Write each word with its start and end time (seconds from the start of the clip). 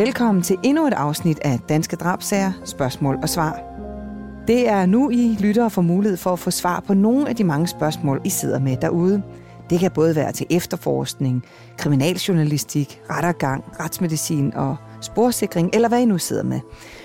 Velkommen 0.00 0.42
til 0.42 0.56
endnu 0.62 0.86
et 0.86 0.92
afsnit 0.92 1.38
af 1.44 1.58
Danske 1.68 1.96
Drabsager, 1.96 2.52
spørgsmål 2.64 3.18
og 3.22 3.28
svar. 3.28 3.60
Det 4.46 4.68
er 4.68 4.86
nu, 4.86 5.10
I 5.10 5.36
lyttere 5.40 5.70
får 5.70 5.82
mulighed 5.82 6.16
for 6.16 6.32
at 6.32 6.38
få 6.38 6.50
svar 6.50 6.80
på 6.86 6.94
nogle 6.94 7.28
af 7.28 7.36
de 7.36 7.44
mange 7.44 7.66
spørgsmål, 7.66 8.20
I 8.24 8.28
sidder 8.28 8.58
med 8.58 8.76
derude. 8.76 9.22
Det 9.70 9.80
kan 9.80 9.90
både 9.90 10.16
være 10.16 10.32
til 10.32 10.46
efterforskning, 10.50 11.44
kriminaljournalistik, 11.78 13.00
rettergang, 13.10 13.64
retsmedicin 13.80 14.54
og 14.54 14.76
sporsikring, 15.00 15.70
eller 15.72 15.88
hvad 15.88 16.00
I 16.00 16.04
nu 16.04 16.18
sidder 16.18 16.44
med. 16.44 16.60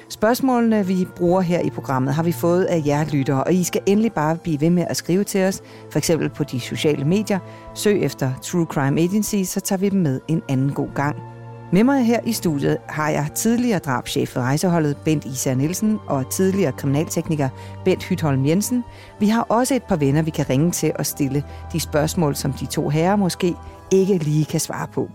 Spørgsmålene, 0.10 0.88
vi 0.88 1.08
bruger 1.16 1.42
her 1.42 1.60
i 1.60 1.70
programmet, 1.70 2.14
har 2.14 2.24
vi 2.24 2.32
fået 2.32 2.64
af 2.64 2.84
jer 2.86 3.06
lyttere, 3.06 3.44
og 3.44 3.54
I 3.54 3.64
skal 3.64 3.82
endelig 3.86 4.14
bare 4.14 4.38
blive 4.38 4.62
ved 4.62 4.70
med 4.70 4.86
at 4.90 4.98
skrive 4.98 5.24
til 5.24 5.44
os, 5.44 5.62
for 5.92 5.98
eksempel 5.98 6.30
på 6.30 6.44
de 6.44 6.60
sociale 6.60 7.06
medier. 7.06 7.40
Søg 7.74 8.04
efter 8.04 8.34
True 8.42 8.66
Crime 8.66 9.02
Agency, 9.02 9.44
så 9.44 9.60
tager 9.60 9.80
vi 9.80 9.90
dem 9.90 10.00
med 10.00 10.20
en 10.28 10.42
anden 10.50 10.74
god 10.74 10.90
gang. 10.96 11.35
Med 11.76 11.84
mig 11.84 12.06
her 12.06 12.20
i 12.26 12.32
studiet 12.32 12.78
har 12.90 13.10
jeg 13.10 13.30
tidligere 13.36 13.80
drabschef 13.80 14.30
for 14.30 14.42
rejseholdet 14.42 14.98
Bent 15.06 15.26
Isa 15.26 15.54
Nielsen 15.54 16.00
og 16.08 16.30
tidligere 16.30 16.72
kriminaltekniker 16.72 17.50
Bent 17.86 18.04
Hytholm 18.04 18.46
Jensen. 18.46 18.84
Vi 19.20 19.28
har 19.28 19.42
også 19.42 19.76
et 19.76 19.84
par 19.84 19.96
venner, 19.96 20.22
vi 20.22 20.32
kan 20.32 20.50
ringe 20.50 20.72
til 20.72 20.92
og 21.00 21.06
stille 21.06 21.44
de 21.74 21.80
spørgsmål, 21.80 22.36
som 22.36 22.54
de 22.54 22.66
to 22.66 22.90
herrer 22.90 23.16
måske 23.16 23.56
ikke 23.92 24.18
lige 24.18 24.46
kan 24.46 24.60
svare 24.60 24.88
på. 24.88 25.10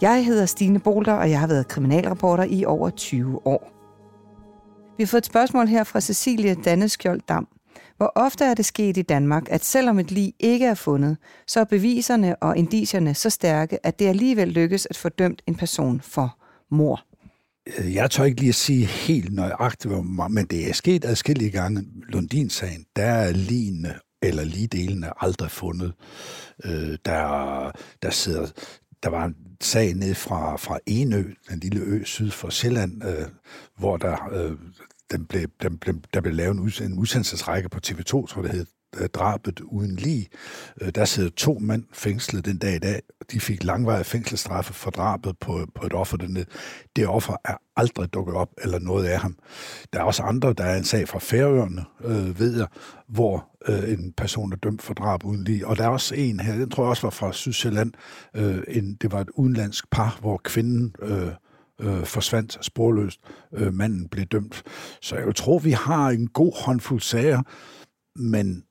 Jeg 0.00 0.26
hedder 0.26 0.46
Stine 0.46 0.78
Bolter, 0.78 1.12
og 1.12 1.30
jeg 1.30 1.40
har 1.40 1.46
været 1.46 1.68
kriminalreporter 1.68 2.44
i 2.44 2.64
over 2.64 2.90
20 2.90 3.46
år. 3.46 3.72
Vi 4.96 5.02
har 5.02 5.06
fået 5.06 5.20
et 5.20 5.26
spørgsmål 5.26 5.66
her 5.66 5.84
fra 5.84 6.00
Cecilie 6.00 6.54
Danneskjold 6.54 7.20
Dam. 7.28 7.48
Hvor 7.96 8.12
ofte 8.14 8.44
er 8.44 8.54
det 8.54 8.64
sket 8.64 8.96
i 8.96 9.02
Danmark, 9.02 9.42
at 9.50 9.64
selvom 9.64 9.98
et 9.98 10.10
lig 10.10 10.34
ikke 10.40 10.66
er 10.66 10.74
fundet, 10.74 11.16
så 11.46 11.60
er 11.60 11.64
beviserne 11.64 12.36
og 12.36 12.56
indicierne 12.56 13.14
så 13.14 13.30
stærke, 13.30 13.86
at 13.86 13.98
det 13.98 14.06
alligevel 14.06 14.48
lykkes 14.48 14.86
at 14.90 14.96
få 14.96 15.08
dømt 15.08 15.42
en 15.46 15.54
person 15.54 16.00
for 16.00 16.38
mor? 16.70 17.04
Øh, 17.78 17.94
jeg 17.94 18.10
tør 18.10 18.24
ikke 18.24 18.40
lige 18.40 18.48
at 18.48 18.54
sige 18.54 18.86
helt 18.86 19.34
nøjagtigt, 19.34 19.94
men 20.30 20.46
det 20.46 20.68
er 20.68 20.72
sket 20.72 21.04
adskillige 21.04 21.50
gange. 21.50 21.84
Lundin-sagen, 22.08 22.86
der 22.96 23.04
er 23.04 23.32
lignende 23.32 23.94
eller 24.22 24.44
ligedelene 24.44 25.24
aldrig 25.24 25.50
fundet. 25.50 25.92
Øh, 26.64 26.98
der, 27.04 27.70
der 28.02 28.10
sidder 28.10 28.46
der 29.02 29.10
var 29.10 29.24
en 29.24 29.36
sag 29.60 29.94
ned 29.94 30.14
fra, 30.14 30.56
fra 30.56 30.78
Enø, 30.86 31.24
den 31.50 31.60
lille 31.60 31.80
ø 31.80 32.04
syd 32.04 32.30
for 32.30 32.50
Sjælland, 32.50 33.04
øh, 33.04 33.26
hvor 33.78 33.96
der, 33.96 34.28
øh, 34.32 34.52
den 35.10 35.26
blev, 35.26 35.48
den 35.62 35.78
blev, 35.78 35.94
der 36.14 36.20
blev 36.20 36.34
lavet 36.34 36.80
en, 36.80 36.92
en 36.92 36.98
udsendelsesrække 36.98 37.68
på 37.68 37.80
TV2, 37.86 38.26
tror 38.26 38.42
det 38.42 38.50
hed, 38.50 38.66
øh, 39.00 39.08
drabet 39.08 39.60
uden 39.60 39.96
lige. 39.96 40.28
Øh, 40.80 40.90
der 40.94 41.04
sidder 41.04 41.30
to 41.30 41.58
mænd 41.60 41.84
fængslet 41.92 42.44
den 42.44 42.58
dag 42.58 42.74
i 42.74 42.78
dag. 42.78 43.00
De 43.32 43.40
fik 43.40 43.64
langvarige 43.64 44.04
fængselsstraffe 44.04 44.72
for 44.72 44.90
drabet 44.90 45.38
på, 45.38 45.66
på 45.74 45.86
et 45.86 45.92
offer 45.92 46.16
dernede. 46.16 46.44
Det 46.96 47.06
offer 47.06 47.36
er 47.44 47.56
aldrig 47.76 48.14
dukket 48.14 48.34
op, 48.34 48.50
eller 48.62 48.78
noget 48.78 49.06
af 49.06 49.20
ham. 49.20 49.36
Der 49.92 49.98
er 49.98 50.04
også 50.04 50.22
andre, 50.22 50.52
der 50.52 50.64
er 50.64 50.76
en 50.76 50.84
sag 50.84 51.08
fra 51.08 51.18
Færøerne, 51.18 51.84
øh, 52.04 52.38
ved 52.38 52.56
jeg, 52.56 52.66
hvor 53.08 53.48
øh, 53.68 53.92
en 53.92 54.12
person 54.16 54.52
er 54.52 54.56
dømt 54.56 54.82
for 54.82 54.94
drab 54.94 55.24
uden 55.24 55.44
lige. 55.44 55.66
Og 55.66 55.78
der 55.78 55.84
er 55.84 55.88
også 55.88 56.14
en 56.14 56.40
her, 56.40 56.54
den 56.54 56.70
tror 56.70 56.84
jeg 56.84 56.90
også 56.90 57.02
var 57.02 57.10
fra 57.10 57.32
Sydsjælland. 57.32 57.92
Øh, 58.36 58.62
en, 58.68 58.94
det 58.94 59.12
var 59.12 59.20
et 59.20 59.30
udenlandsk 59.30 59.90
par, 59.90 60.18
hvor 60.20 60.40
kvinden... 60.44 60.94
Øh, 61.02 61.28
øh, 61.80 62.04
forsvandt 62.04 62.58
sporløst. 62.64 63.20
Øh, 63.52 63.74
manden 63.74 64.08
blev 64.08 64.24
dømt. 64.24 64.62
Så 65.02 65.16
jeg 65.16 65.34
tror, 65.34 65.58
vi 65.58 65.70
har 65.70 66.08
en 66.08 66.28
god 66.28 66.64
håndfuld 66.64 67.00
sager, 67.00 67.42
men 68.18 68.64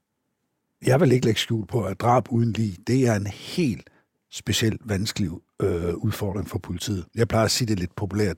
jeg 0.85 0.99
vil 0.99 1.11
ikke 1.11 1.25
lægge 1.25 1.39
skjul 1.39 1.67
på, 1.67 1.83
at 1.83 1.99
drab 1.99 2.31
uden 2.31 2.51
lige, 2.51 2.77
det 2.87 3.07
er 3.07 3.15
en 3.15 3.27
helt 3.27 3.89
specielt 4.31 4.81
vanskelig 4.85 5.29
øh, 5.61 5.95
udfordring 5.95 6.49
for 6.49 6.59
politiet. 6.59 7.05
Jeg 7.15 7.27
plejer 7.27 7.45
at 7.45 7.51
sige 7.51 7.67
det 7.67 7.79
lidt 7.79 7.95
populært 7.95 8.37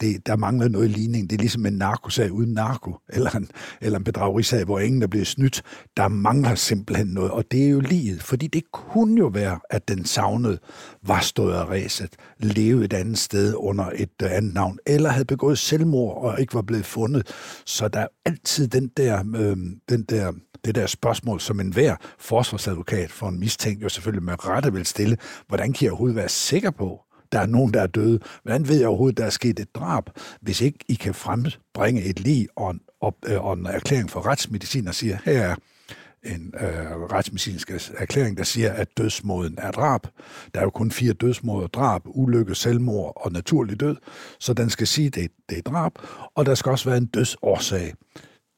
det, 0.00 0.26
der 0.26 0.36
mangler 0.36 0.68
noget 0.68 0.90
ligning. 0.90 1.30
Det 1.30 1.36
er 1.36 1.40
ligesom 1.40 1.66
en 1.66 1.72
narkosag 1.72 2.32
uden 2.32 2.52
narko, 2.52 2.96
eller 3.08 3.30
en, 3.30 3.48
eller 3.80 3.98
en 3.98 4.04
bedragerisag, 4.04 4.64
hvor 4.64 4.78
ingen 4.78 5.02
er 5.02 5.06
blevet 5.06 5.26
snydt. 5.26 5.62
Der 5.96 6.08
mangler 6.08 6.54
simpelthen 6.54 7.06
noget, 7.06 7.30
og 7.30 7.44
det 7.50 7.64
er 7.64 7.68
jo 7.68 7.80
livet, 7.80 8.22
fordi 8.22 8.46
det 8.46 8.62
kunne 8.72 9.18
jo 9.18 9.26
være, 9.26 9.60
at 9.70 9.88
den 9.88 10.04
savnede 10.04 10.58
var 11.02 11.20
stået 11.20 11.54
af 11.54 11.64
ræset, 11.64 12.10
levede 12.38 12.84
et 12.84 12.92
andet 12.92 13.18
sted 13.18 13.54
under 13.56 13.90
et 13.94 14.22
øh, 14.22 14.36
andet 14.36 14.54
navn, 14.54 14.78
eller 14.86 15.10
havde 15.10 15.24
begået 15.24 15.58
selvmord 15.58 16.24
og 16.24 16.40
ikke 16.40 16.54
var 16.54 16.62
blevet 16.62 16.86
fundet. 16.86 17.26
Så 17.66 17.88
der 17.88 18.00
er 18.00 18.08
altid 18.24 18.68
den 18.68 18.90
der, 18.96 19.24
øh, 19.36 19.56
den 19.88 20.02
der 20.02 20.32
det 20.64 20.74
der 20.74 20.86
spørgsmål, 20.86 21.40
som 21.40 21.60
enhver 21.60 21.96
forsvarsadvokat 22.18 23.10
for 23.10 23.28
en 23.28 23.40
mistænkt 23.40 23.82
jo 23.82 23.88
selvfølgelig 23.88 24.22
med 24.22 24.46
rette 24.46 24.72
vil 24.72 24.86
stille. 24.86 25.16
Hvordan 25.48 25.72
kan 25.72 25.84
jeg 25.84 25.92
overhovedet 25.92 26.16
være 26.16 26.28
sikker 26.28 26.70
på, 26.70 27.00
der 27.32 27.40
er 27.40 27.46
nogen, 27.46 27.74
der 27.74 27.82
er 27.82 27.86
døde. 27.86 28.20
Hvordan 28.42 28.68
ved 28.68 28.78
jeg 28.78 28.88
overhovedet, 28.88 29.18
der 29.18 29.24
er 29.24 29.30
sket 29.30 29.60
et 29.60 29.74
drab, 29.74 30.10
hvis 30.40 30.60
ikke 30.60 30.78
I 30.88 30.94
kan 30.94 31.14
frembringe 31.14 32.02
et 32.02 32.20
lig 32.20 32.48
og 32.56 32.70
en, 32.70 32.80
og, 33.00 33.16
øh, 33.26 33.44
og 33.44 33.52
en 33.52 33.66
erklæring 33.66 34.10
for 34.10 34.26
retsmedicin 34.26 34.88
og 34.88 34.94
siger, 34.94 35.18
her 35.24 35.42
er 35.42 35.54
en 36.22 36.54
øh, 36.60 37.00
retsmedicinsk 37.12 37.70
erklæring, 37.96 38.36
der 38.36 38.44
siger, 38.44 38.72
at 38.72 38.98
dødsmåden 38.98 39.54
er 39.58 39.70
drab. 39.70 40.00
Der 40.54 40.60
er 40.60 40.64
jo 40.64 40.70
kun 40.70 40.90
fire 40.90 41.12
dødsmåder, 41.12 41.66
drab, 41.66 42.02
ulykke, 42.04 42.54
selvmord 42.54 43.12
og 43.16 43.32
naturlig 43.32 43.80
død, 43.80 43.96
så 44.40 44.52
den 44.52 44.70
skal 44.70 44.86
sige, 44.86 45.06
at 45.06 45.14
det, 45.14 45.30
det 45.48 45.58
er 45.58 45.62
drab, 45.62 45.92
og 46.34 46.46
der 46.46 46.54
skal 46.54 46.70
også 46.70 46.88
være 46.88 46.98
en 46.98 47.06
dødsårsag. 47.06 47.94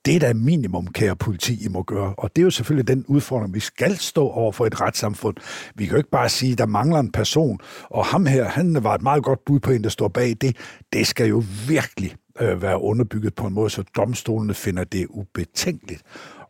Det 0.05 0.16
er 0.16 0.21
da 0.21 0.33
minimum, 0.33 0.87
kære 0.87 1.16
politi, 1.16 1.65
I 1.65 1.69
må 1.69 1.83
gøre. 1.83 2.15
Og 2.19 2.37
det 2.37 2.43
er 2.43 2.44
jo 2.44 2.50
selvfølgelig 2.50 2.88
den 2.88 3.05
udfordring, 3.09 3.55
vi 3.55 3.61
skal 3.61 3.97
stå 3.97 4.28
over 4.28 4.53
for 4.53 4.66
et 4.66 4.81
retssamfund. 4.81 5.37
Vi 5.75 5.84
kan 5.84 5.93
jo 5.93 5.99
ikke 5.99 6.11
bare 6.11 6.28
sige, 6.28 6.55
der 6.55 6.66
mangler 6.66 7.00
en 7.00 7.12
person, 7.12 7.59
og 7.91 8.06
ham 8.06 8.27
her, 8.27 8.44
han 8.44 8.84
var 8.84 8.94
et 8.94 9.03
meget 9.03 9.22
godt 9.22 9.44
bud 9.44 9.61
på 9.61 9.71
en, 9.71 9.84
der 9.84 9.91
står 9.91 10.09
bag 10.09 10.37
det. 10.41 10.56
Det 10.93 11.06
skal 11.06 11.28
jo 11.28 11.43
virkelig 11.69 12.15
øh, 12.41 12.62
være 12.62 12.81
underbygget 12.81 13.34
på 13.34 13.47
en 13.47 13.55
måde, 13.55 13.71
så 13.71 13.83
domstolene 13.97 14.55
finder 14.55 14.84
det 14.84 15.06
ubetænkeligt 15.11 16.03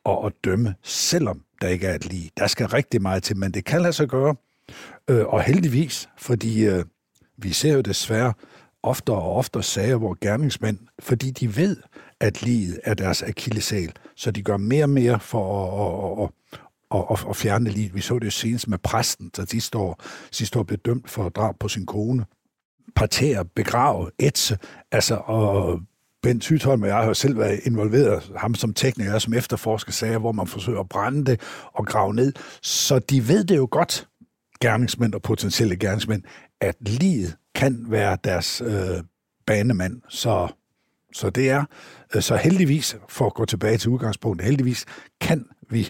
at, 0.06 0.18
at 0.24 0.32
dømme, 0.44 0.74
selvom 0.82 1.42
der 1.60 1.68
ikke 1.68 1.86
er 1.86 1.94
et 1.94 2.06
lige. 2.06 2.30
Der 2.38 2.46
skal 2.46 2.66
rigtig 2.66 3.02
meget 3.02 3.22
til, 3.22 3.36
men 3.36 3.54
det 3.54 3.64
kan 3.64 3.82
lade 3.82 3.92
sig 3.92 4.08
gøre. 4.08 4.34
Øh, 5.10 5.26
og 5.26 5.42
heldigvis, 5.42 6.08
fordi 6.18 6.66
øh, 6.66 6.84
vi 7.38 7.52
ser 7.52 7.72
jo 7.72 7.80
desværre 7.80 8.32
oftere 8.82 9.16
og 9.16 9.36
oftere 9.36 9.62
sager, 9.62 9.96
hvor 9.96 10.16
gerningsmænd, 10.20 10.78
fordi 10.98 11.30
de 11.30 11.56
ved, 11.56 11.76
at 12.20 12.42
livet 12.42 12.80
er 12.84 12.94
deres 12.94 13.22
akillesal, 13.22 13.92
så 14.16 14.30
de 14.30 14.42
gør 14.42 14.56
mere 14.56 14.84
og 14.84 14.90
mere 14.90 15.20
for 15.20 16.22
at, 16.22 16.22
at, 16.24 17.00
at, 17.00 17.06
at, 17.10 17.30
at 17.30 17.36
fjerne 17.36 17.70
livet. 17.70 17.94
Vi 17.94 18.00
så 18.00 18.18
det 18.18 18.32
senest 18.32 18.68
med 18.68 18.78
præsten, 18.78 19.30
der 19.36 19.46
sidste 19.46 19.78
år, 19.78 20.02
sidste 20.30 20.58
år 20.58 20.62
blev 20.62 20.78
dømt 20.78 21.10
for 21.10 21.28
drab 21.28 21.58
på 21.58 21.68
sin 21.68 21.86
kone. 21.86 22.24
Partere, 22.96 23.44
begrave, 23.44 24.10
etse, 24.18 24.58
altså 24.92 25.14
og 25.14 25.80
Bent 26.22 26.48
Hytholm 26.48 26.82
og 26.82 26.88
jeg 26.88 26.96
har 26.96 27.12
selv 27.12 27.38
været 27.38 27.60
involveret, 27.64 28.32
ham 28.36 28.54
som 28.54 28.74
tekniker, 28.74 29.18
som 29.18 29.34
efterforsker 29.34 29.92
sager, 29.92 30.18
hvor 30.18 30.32
man 30.32 30.46
forsøger 30.46 30.80
at 30.80 30.88
brænde 30.88 31.24
det 31.24 31.40
og 31.72 31.86
grave 31.86 32.14
ned. 32.14 32.32
Så 32.62 32.98
de 32.98 33.28
ved 33.28 33.44
det 33.44 33.56
jo 33.56 33.68
godt, 33.70 34.08
gerningsmænd 34.60 35.14
og 35.14 35.22
potentielle 35.22 35.76
gerningsmænd, 35.76 36.22
at 36.60 36.76
livet 36.80 37.36
kan 37.54 37.84
være 37.88 38.18
deres 38.24 38.60
øh, 38.60 39.02
banemand. 39.46 40.02
Så, 40.08 40.48
så 41.12 41.30
det 41.30 41.50
er, 41.50 41.64
øh, 42.14 42.22
så 42.22 42.36
heldigvis, 42.36 42.96
for 43.08 43.26
at 43.26 43.34
gå 43.34 43.44
tilbage 43.44 43.78
til 43.78 43.90
udgangspunktet, 43.90 44.46
heldigvis 44.46 44.86
kan 45.20 45.46
vi 45.70 45.88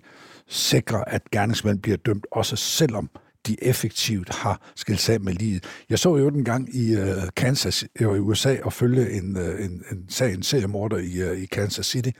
sikre, 0.49 1.09
at 1.09 1.31
gerningsmænd 1.31 1.79
bliver 1.79 1.97
dømt, 1.97 2.27
også 2.33 2.57
selvom 2.57 3.11
de 3.47 3.65
effektivt 3.65 4.35
har 4.35 4.71
skilt 4.77 5.01
sig 5.01 5.23
med 5.23 5.33
livet. 5.33 5.65
Jeg 5.91 5.99
så 5.99 6.17
jo 6.17 6.31
den 6.31 6.45
gang 6.45 6.75
i 6.75 6.97
uh, 6.97 7.03
Kansas 7.37 7.85
i 8.01 8.05
USA 8.05 8.57
og 8.63 8.73
følge 8.73 9.11
en, 9.11 9.37
uh, 9.37 9.65
en, 9.65 9.85
en 9.93 10.05
sag, 10.09 10.35
en 10.35 10.43
seriemorder 10.43 10.97
i, 10.97 11.31
uh, 11.31 11.43
i 11.43 11.47
Kansas 11.47 11.87
City. 11.87 12.11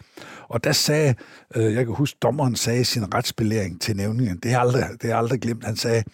Og 0.49 0.65
der 0.65 0.73
sagde, 0.73 1.15
uh, 1.57 1.63
jeg 1.63 1.85
kan 1.85 1.95
huske, 1.95 2.19
dommeren 2.23 2.57
sagde 2.57 2.85
sin 2.85 3.15
retsbelæring 3.15 3.81
til 3.81 3.97
nævningen, 3.97 4.39
det 4.43 4.53
er 4.53 4.59
aldrig, 4.59 4.85
det 5.03 5.11
er 5.11 5.17
aldrig 5.17 5.41
glemt, 5.41 5.65
han 5.65 5.77
sagde, 5.77 6.05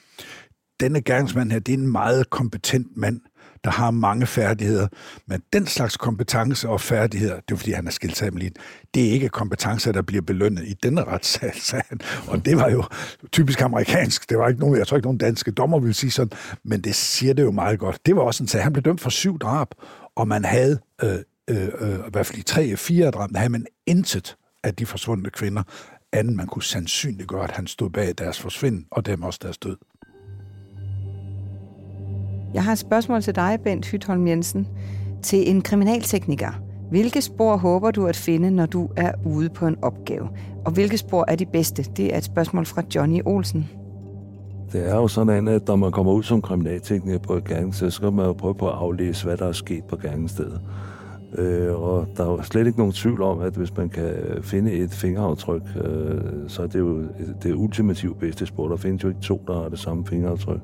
denne 0.81 1.03
gerningsmand 1.03 1.53
her, 1.53 1.59
det 1.59 1.75
er 1.75 1.79
en 1.79 1.93
meget 1.93 2.31
kompetent 2.31 2.97
mand, 2.97 3.21
der 3.67 3.73
har 3.73 3.91
mange 3.91 4.27
færdigheder. 4.27 4.89
Men 5.27 5.43
den 5.53 5.67
slags 5.67 5.97
kompetence 5.97 6.69
og 6.69 6.81
færdigheder, 6.81 7.35
det 7.35 7.55
er 7.55 7.57
fordi, 7.57 7.73
han 7.73 7.87
er 7.87 7.91
skilt 7.91 8.17
sig 8.17 8.35
med 8.35 8.51
det 8.95 9.09
er 9.09 9.11
ikke 9.11 9.29
kompetencer, 9.29 9.93
der 9.93 10.03
bliver 10.03 10.23
belønnet 10.23 10.65
i 10.69 10.75
denne 10.83 11.05
retssag, 11.05 11.55
sagde 11.55 11.85
han. 11.89 12.01
Og 12.27 12.45
det 12.45 12.57
var 12.57 12.71
jo 12.71 12.85
typisk 13.33 13.61
amerikansk. 13.61 14.31
Det 14.31 14.39
var 14.39 14.49
ikke 14.49 14.61
nogen, 14.61 14.79
jeg 14.79 14.87
tror 14.87 14.97
ikke, 14.97 15.07
nogen 15.07 15.19
danske 15.19 15.51
dommer 15.51 15.79
ville 15.79 15.95
sige 15.95 16.11
sådan, 16.11 16.39
men 16.65 16.81
det 16.81 16.95
siger 16.95 17.35
det 17.35 17.43
jo 17.43 17.51
meget 17.51 17.79
godt. 17.79 18.07
Det 18.07 18.17
var 18.17 18.23
også 18.23 18.45
en 18.45 18.49
sag. 18.49 18.63
Han 18.63 18.73
blev 18.73 18.83
dømt 18.83 19.01
for 19.01 19.11
syv 19.11 19.39
drab, 19.39 19.69
og 20.17 20.29
man 20.29 20.45
havde 20.45 20.79
øh, 21.03 21.19
øh, 21.51 21.69
øh, 21.81 21.95
i 21.95 22.11
hvert 22.13 22.27
fald 22.27 22.39
i 22.39 22.43
tre 22.43 22.77
fire 22.77 23.11
drab, 23.11 23.31
der 23.31 23.39
havde 23.39 23.53
man 23.53 23.67
intet 23.87 24.37
af 24.65 24.75
de 24.75 24.87
forsvundne 24.87 25.31
kvinder, 25.31 25.63
anden 26.13 26.37
man 26.37 26.47
kunne 26.47 26.63
sandsynliggøre, 26.63 27.45
at 27.45 27.51
han 27.51 27.67
stod 27.67 27.91
bag 27.91 28.15
deres 28.19 28.41
forsvind, 28.41 28.85
og 28.91 29.07
dem 29.07 29.23
også 29.23 29.41
deres 29.43 29.59
død. 29.59 29.77
Jeg 32.57 32.65
har 32.65 32.73
et 32.73 32.79
spørgsmål 32.79 33.23
til 33.23 33.35
dig, 33.35 33.59
Bent 33.65 33.87
Hytholm 33.87 34.29
Jensen. 34.29 34.67
Til 35.23 35.51
en 35.51 35.63
kriminaltekniker. 35.63 36.61
Hvilke 36.91 37.23
spor 37.23 37.57
håber 37.57 37.91
du 37.91 38.07
at 38.07 38.17
finde, 38.17 38.51
når 38.51 38.67
du 38.67 38.89
er 38.97 39.13
ude 39.25 39.49
på 39.49 39.67
en 39.67 39.77
opgave? 39.83 40.29
Og 40.65 40.73
hvilke 40.73 40.99
spor 40.99 41.25
er 41.29 41.37
de 41.37 41.47
bedste? 41.47 41.83
Det 41.83 42.15
er 42.15 42.19
et 42.19 42.25
spørgsmål 42.25 42.67
fra 42.67 42.83
Johnny 42.95 43.21
Olsen. 43.25 43.69
Det 44.73 44.91
er 44.91 44.95
jo 44.95 45.09
sådan, 45.09 45.49
at 45.49 45.69
når 45.69 45.77
man 45.77 45.93
kommer 45.93 46.13
ud 46.13 46.23
som 46.23 46.43
kriminaltekniker 46.43 47.19
på 47.19 47.35
et 47.35 47.45
gerningssted, 47.45 47.91
så 47.91 47.97
skal 47.97 48.13
man 48.13 48.27
jo 48.27 48.33
prøve 48.33 48.55
på 48.55 48.69
at 48.69 48.75
aflæse, 48.75 49.25
hvad 49.25 49.37
der 49.37 49.47
er 49.47 49.53
sket 49.53 49.85
på 49.85 49.97
gerningsstedet. 49.97 50.61
Øh, 51.39 51.83
og 51.83 52.07
der 52.17 52.25
er 52.25 52.31
jo 52.31 52.43
slet 52.43 52.67
ikke 52.67 52.79
nogen 52.79 52.93
tvivl 52.93 53.23
om, 53.23 53.41
at 53.41 53.53
hvis 53.53 53.77
man 53.77 53.89
kan 53.89 54.15
finde 54.43 54.73
et 54.73 54.91
fingeraftryk, 54.91 55.63
øh, 55.85 56.21
så 56.49 56.63
er 56.63 56.67
det 56.67 56.79
jo 56.79 57.03
det 57.43 57.55
ultimativt 57.55 58.19
bedste 58.19 58.47
spor. 58.47 58.69
Der 58.69 58.77
findes 58.77 59.05
jo 59.05 59.09
ikke 59.09 59.21
to, 59.21 59.43
der 59.47 59.63
har 59.63 59.69
det 59.69 59.79
samme 59.79 60.07
fingeraftryk 60.07 60.61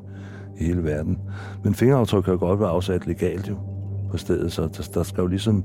i 0.63 0.67
hele 0.67 0.85
verden. 0.85 1.19
Men 1.65 1.75
fingeraftryk 1.75 2.25
kan 2.25 2.33
jo 2.33 2.39
godt 2.39 2.61
være 2.61 2.69
afsat 2.69 3.07
legalt 3.07 3.49
jo 3.49 3.57
på 4.11 4.17
stedet, 4.17 4.53
så 4.53 4.63
der, 4.63 4.91
der 4.95 5.03
skal 5.03 5.21
jo 5.21 5.27
ligesom 5.27 5.65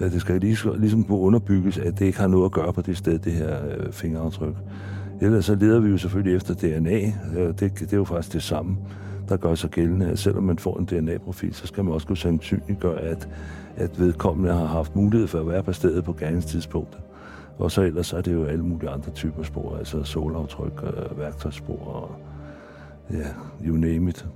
øh, 0.00 0.12
det 0.12 0.20
skal 0.20 0.40
ligesom 0.40 1.04
kunne 1.04 1.18
underbygges, 1.18 1.78
at 1.78 1.98
det 1.98 2.04
ikke 2.04 2.18
har 2.18 2.26
noget 2.26 2.44
at 2.44 2.52
gøre 2.52 2.72
på 2.72 2.80
det 2.80 2.96
sted, 2.96 3.18
det 3.18 3.32
her 3.32 3.56
øh, 3.78 3.92
fingeraftryk. 3.92 4.54
Ellers 5.20 5.44
så 5.44 5.54
leder 5.54 5.80
vi 5.80 5.90
jo 5.90 5.98
selvfølgelig 5.98 6.36
efter 6.36 6.54
DNA. 6.54 7.00
Øh, 7.36 7.48
det, 7.48 7.60
det 7.60 7.92
er 7.92 7.96
jo 7.96 8.04
faktisk 8.04 8.32
det 8.32 8.42
samme, 8.42 8.76
der 9.28 9.36
gør 9.36 9.54
sig 9.54 9.70
gældende. 9.70 10.06
At 10.06 10.18
selvom 10.18 10.44
man 10.44 10.58
får 10.58 10.78
en 10.78 10.84
DNA-profil, 10.84 11.54
så 11.54 11.66
skal 11.66 11.84
man 11.84 11.94
også 11.94 12.06
kunne 12.06 12.16
sandsynliggøre, 12.16 13.00
at, 13.00 13.28
at 13.76 14.00
vedkommende 14.00 14.52
har 14.52 14.66
haft 14.66 14.96
mulighed 14.96 15.28
for 15.28 15.40
at 15.40 15.48
være 15.48 15.62
på 15.62 15.72
stedet 15.72 16.04
på 16.04 16.12
gerningstidspunktet. 16.12 17.00
Og 17.58 17.70
så 17.70 17.82
ellers 17.82 18.06
så 18.06 18.16
er 18.16 18.20
det 18.20 18.32
jo 18.32 18.44
alle 18.44 18.64
mulige 18.64 18.90
andre 18.90 19.10
typer 19.10 19.42
spor, 19.42 19.76
altså 19.76 20.02
solaftryk, 20.02 20.82
øh, 20.82 21.18
værktøjsspor 21.18 21.88
og 21.88 22.10
ja, 23.12 23.26
you 23.68 23.76
name 23.76 24.08
it. 24.10 24.26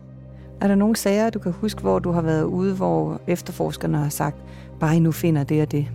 Er 0.61 0.69
der 0.69 0.75
nogle 0.75 0.96
sager, 0.96 1.31
du 1.31 1.38
kan 1.38 1.52
huske, 1.52 1.81
hvor 1.81 1.99
du 1.99 2.11
har 2.11 2.23
været 2.23 2.44
ude, 2.44 2.75
hvor 2.75 3.20
efterforskerne 3.26 3.99
har 3.99 4.08
sagt, 4.08 4.37
bare 4.81 4.96
I 4.96 5.00
nu 5.00 5.12
finder 5.12 5.44
det 5.44 5.62
og 5.62 5.73
det? 5.73 5.87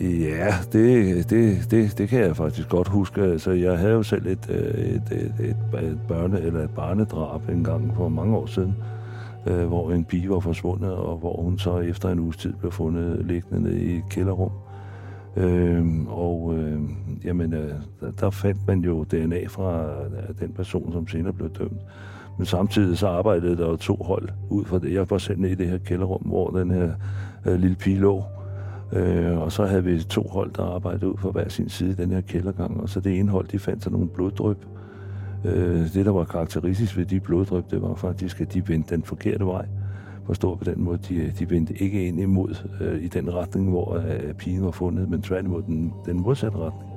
Ja, 0.00 0.54
det, 0.72 1.30
det, 1.30 1.70
det, 1.70 1.98
det 1.98 2.08
kan 2.08 2.20
jeg 2.20 2.36
faktisk 2.36 2.68
godt 2.68 2.88
huske. 2.88 3.22
Altså, 3.22 3.50
jeg 3.50 3.78
havde 3.78 3.92
jo 3.92 4.02
selv 4.02 4.26
et, 4.26 4.50
øh, 4.50 4.74
et, 4.74 5.02
et, 5.12 5.34
et, 5.40 5.56
et 5.82 5.98
børne- 6.10 6.36
eller 6.36 6.64
et 6.64 6.70
barnedrab 6.70 7.48
en 7.48 7.64
gang 7.64 7.92
for 7.96 8.08
mange 8.08 8.36
år 8.36 8.46
siden, 8.46 8.74
øh, 9.46 9.66
hvor 9.66 9.90
en 9.90 10.04
pige 10.04 10.30
var 10.30 10.40
forsvundet, 10.40 10.92
og 10.92 11.16
hvor 11.16 11.42
hun 11.42 11.58
så 11.58 11.78
efter 11.78 12.08
en 12.08 12.18
uges 12.18 12.36
tid 12.36 12.52
blev 12.52 12.72
fundet 12.72 13.26
liggende 13.26 13.80
i 13.80 13.96
et 13.96 14.04
kælderrum. 14.10 14.50
Øhm, 15.36 16.06
og 16.06 16.54
øh, 16.58 16.80
jamen, 17.24 17.52
øh, 17.52 17.72
der, 18.00 18.10
der 18.10 18.30
fandt 18.30 18.66
man 18.66 18.80
jo 18.80 19.04
DNA 19.04 19.46
fra 19.46 19.90
øh, 20.04 20.40
den 20.40 20.52
person, 20.52 20.92
som 20.92 21.08
senere 21.08 21.32
blev 21.32 21.50
dømt. 21.50 21.80
Men 22.38 22.46
samtidig 22.46 22.98
så 22.98 23.08
arbejdede 23.08 23.56
der 23.56 23.68
jo 23.68 23.76
to 23.76 23.94
hold 23.94 24.28
ud 24.50 24.64
fra 24.64 24.78
det. 24.78 24.92
Jeg 24.92 25.10
var 25.10 25.18
selv 25.18 25.40
nede 25.40 25.52
i 25.52 25.54
det 25.54 25.68
her 25.68 25.78
kælderrum, 25.78 26.22
hvor 26.22 26.50
den 26.50 26.70
her 26.70 26.90
øh, 27.46 27.60
lille 27.60 27.76
pige 27.76 27.98
lå. 27.98 28.24
Øh, 28.92 29.38
og 29.38 29.52
så 29.52 29.64
havde 29.64 29.84
vi 29.84 30.02
to 30.02 30.22
hold, 30.22 30.50
der 30.52 30.62
arbejdede 30.62 31.08
ud 31.08 31.16
fra 31.18 31.30
hver 31.30 31.48
sin 31.48 31.68
side 31.68 31.90
i 31.90 31.94
den 31.94 32.10
her 32.10 32.20
kældergang. 32.20 32.80
Og 32.80 32.88
så 32.88 33.00
det 33.00 33.18
ene 33.18 33.30
hold, 33.30 33.48
de 33.48 33.58
fandt 33.58 33.82
sig 33.82 33.92
nogle 33.92 34.08
bloddryp. 34.08 34.58
Øh, 35.44 35.92
det, 35.94 36.06
der 36.06 36.12
var 36.12 36.24
karakteristisk 36.24 36.96
ved 36.96 37.04
de 37.04 37.20
bloddryp, 37.20 37.70
det 37.70 37.82
var 37.82 37.94
faktisk, 37.94 38.40
at 38.40 38.54
de 38.54 38.68
vendte 38.68 38.94
den 38.94 39.02
forkerte 39.02 39.46
vej. 39.46 39.66
Forstår 40.26 40.56
på 40.56 40.64
den 40.64 40.82
måde, 40.84 40.98
de, 41.08 41.32
de 41.38 41.50
vendte 41.50 41.82
ikke 41.82 42.06
ind 42.06 42.20
imod 42.20 42.54
øh, 42.80 43.02
i 43.02 43.08
den 43.08 43.34
retning, 43.34 43.70
hvor 43.70 43.94
øh, 43.94 44.34
pigen 44.34 44.64
var 44.64 44.70
fundet, 44.70 45.10
men 45.10 45.22
tværtimod 45.22 45.62
den, 45.62 45.92
den 46.06 46.20
modsatte 46.20 46.58
retning. 46.58 46.96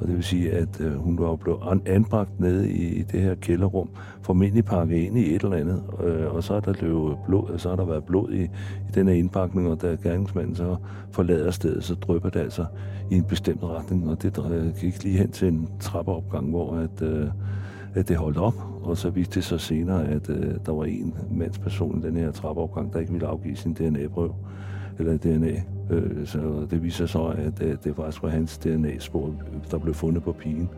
Og 0.00 0.06
det 0.06 0.14
vil 0.16 0.24
sige, 0.24 0.52
at 0.52 0.80
øh, 0.80 0.94
hun 0.94 1.18
var 1.18 1.36
blevet 1.36 1.82
anbragt 1.86 2.40
nede 2.40 2.72
i, 2.72 2.94
i 2.94 3.02
det 3.02 3.20
her 3.20 3.34
kælderrum, 3.34 3.88
formentlig 4.22 4.64
pakket 4.64 4.96
ind 4.96 5.18
i 5.18 5.34
et 5.34 5.42
eller 5.42 5.56
andet, 5.56 5.82
øh, 6.04 6.34
og 6.34 6.44
så 6.44 6.54
er 6.54 6.60
der 6.60 6.72
løbet 6.80 7.16
blod, 7.26 7.50
og 7.50 7.60
så 7.60 7.68
har 7.68 7.76
der 7.76 7.84
været 7.84 8.04
blod 8.04 8.32
i, 8.32 8.42
i 8.42 8.92
den 8.94 9.08
her 9.08 9.14
indpakning, 9.14 9.68
og 9.68 9.82
da 9.82 9.96
gerningsmanden 10.02 10.54
så 10.54 10.76
forlader 11.10 11.50
stedet, 11.50 11.84
så 11.84 11.94
drypper 11.94 12.30
det 12.30 12.40
altså 12.40 12.64
i 13.10 13.14
en 13.14 13.24
bestemt 13.24 13.62
retning, 13.62 14.10
og 14.10 14.22
det 14.22 14.38
øh, 14.52 14.74
gik 14.80 15.04
lige 15.04 15.18
hen 15.18 15.30
til 15.30 15.48
en 15.48 15.68
trappeopgang, 15.80 16.50
hvor 16.50 16.74
at, 16.76 17.02
øh, 17.02 17.28
at 17.94 18.08
det 18.08 18.16
holdt 18.16 18.38
op, 18.38 18.54
og 18.86 18.96
så 18.96 19.10
viste 19.10 19.34
det 19.34 19.44
sig 19.44 19.60
senere, 19.60 20.08
at 20.08 20.30
øh, 20.30 20.54
der 20.66 20.72
var 20.72 20.84
en 20.84 21.14
mandsperson 21.30 21.98
i 21.98 22.06
den 22.06 22.16
her 22.16 22.30
trappeopgang, 22.30 22.92
der 22.92 23.00
ikke 23.00 23.12
ville 23.12 23.26
afgive 23.26 23.56
sin 23.56 23.74
DNA-prøve, 23.74 24.34
eller 24.98 25.16
DNA. 25.16 25.62
Øh, 25.90 26.26
så 26.26 26.66
det 26.70 26.82
viser 26.82 27.06
så, 27.06 27.26
at 27.26 27.62
øh, 27.62 27.76
det 27.84 27.96
faktisk 27.96 28.22
var 28.22 28.28
hans 28.28 28.58
DNA-spor, 28.58 29.34
der 29.70 29.78
blev 29.78 29.94
fundet 29.94 30.22
på 30.22 30.32
pigen. 30.32 30.68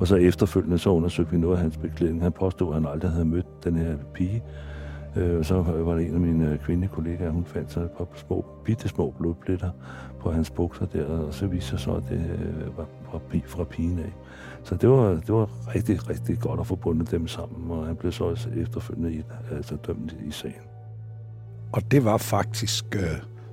Og 0.00 0.06
så 0.06 0.16
efterfølgende 0.16 0.78
så 0.78 0.90
undersøgte 0.90 1.32
vi 1.32 1.38
noget 1.38 1.56
af 1.56 1.62
hans 1.62 1.76
beklædning. 1.76 2.22
Han 2.22 2.32
påstod, 2.32 2.68
at 2.68 2.74
han 2.74 2.86
aldrig 2.86 3.10
havde 3.10 3.24
mødt 3.24 3.64
den 3.64 3.76
her 3.76 3.96
pige. 4.14 4.42
Øh, 5.16 5.44
så 5.44 5.62
var 5.62 5.94
det 5.94 6.06
en 6.06 6.14
af 6.14 6.20
mine 6.20 6.52
øh, 6.52 6.58
kvindelige 6.58 6.90
kollegaer, 6.90 7.30
hun 7.30 7.44
fandt 7.44 7.72
sig 7.72 7.82
et 7.82 7.90
par 7.90 8.06
små, 8.14 8.44
bitte 8.64 8.88
små 8.88 9.14
blodpletter 9.18 9.70
på 10.20 10.30
hans 10.30 10.50
bukser 10.50 10.86
der, 10.86 11.04
og 11.06 11.34
så 11.34 11.46
viste 11.46 11.70
sig 11.70 11.80
så, 11.80 11.92
at 11.92 12.02
det 12.08 12.16
øh, 12.16 12.78
var 12.78 12.86
fra, 13.02 13.20
fra 13.46 13.64
pigen 13.64 13.98
af. 13.98 14.12
Så 14.68 14.74
det 14.74 14.88
var, 14.88 15.08
det 15.10 15.34
var 15.34 15.74
rigtig, 15.74 16.08
rigtig 16.08 16.38
godt 16.38 16.60
at 16.60 16.66
få 16.66 16.76
bundet 16.76 17.10
dem 17.10 17.28
sammen, 17.28 17.70
og 17.70 17.86
han 17.86 17.96
blev 17.96 18.12
så 18.12 18.24
også 18.24 18.48
efterfølgende 18.56 19.12
i, 19.12 19.22
altså 19.50 19.76
dømt 19.86 20.16
i 20.26 20.30
sagen. 20.30 20.62
Og 21.72 21.90
det 21.90 22.04
var 22.04 22.16
faktisk 22.16 22.96
øh, 22.96 23.02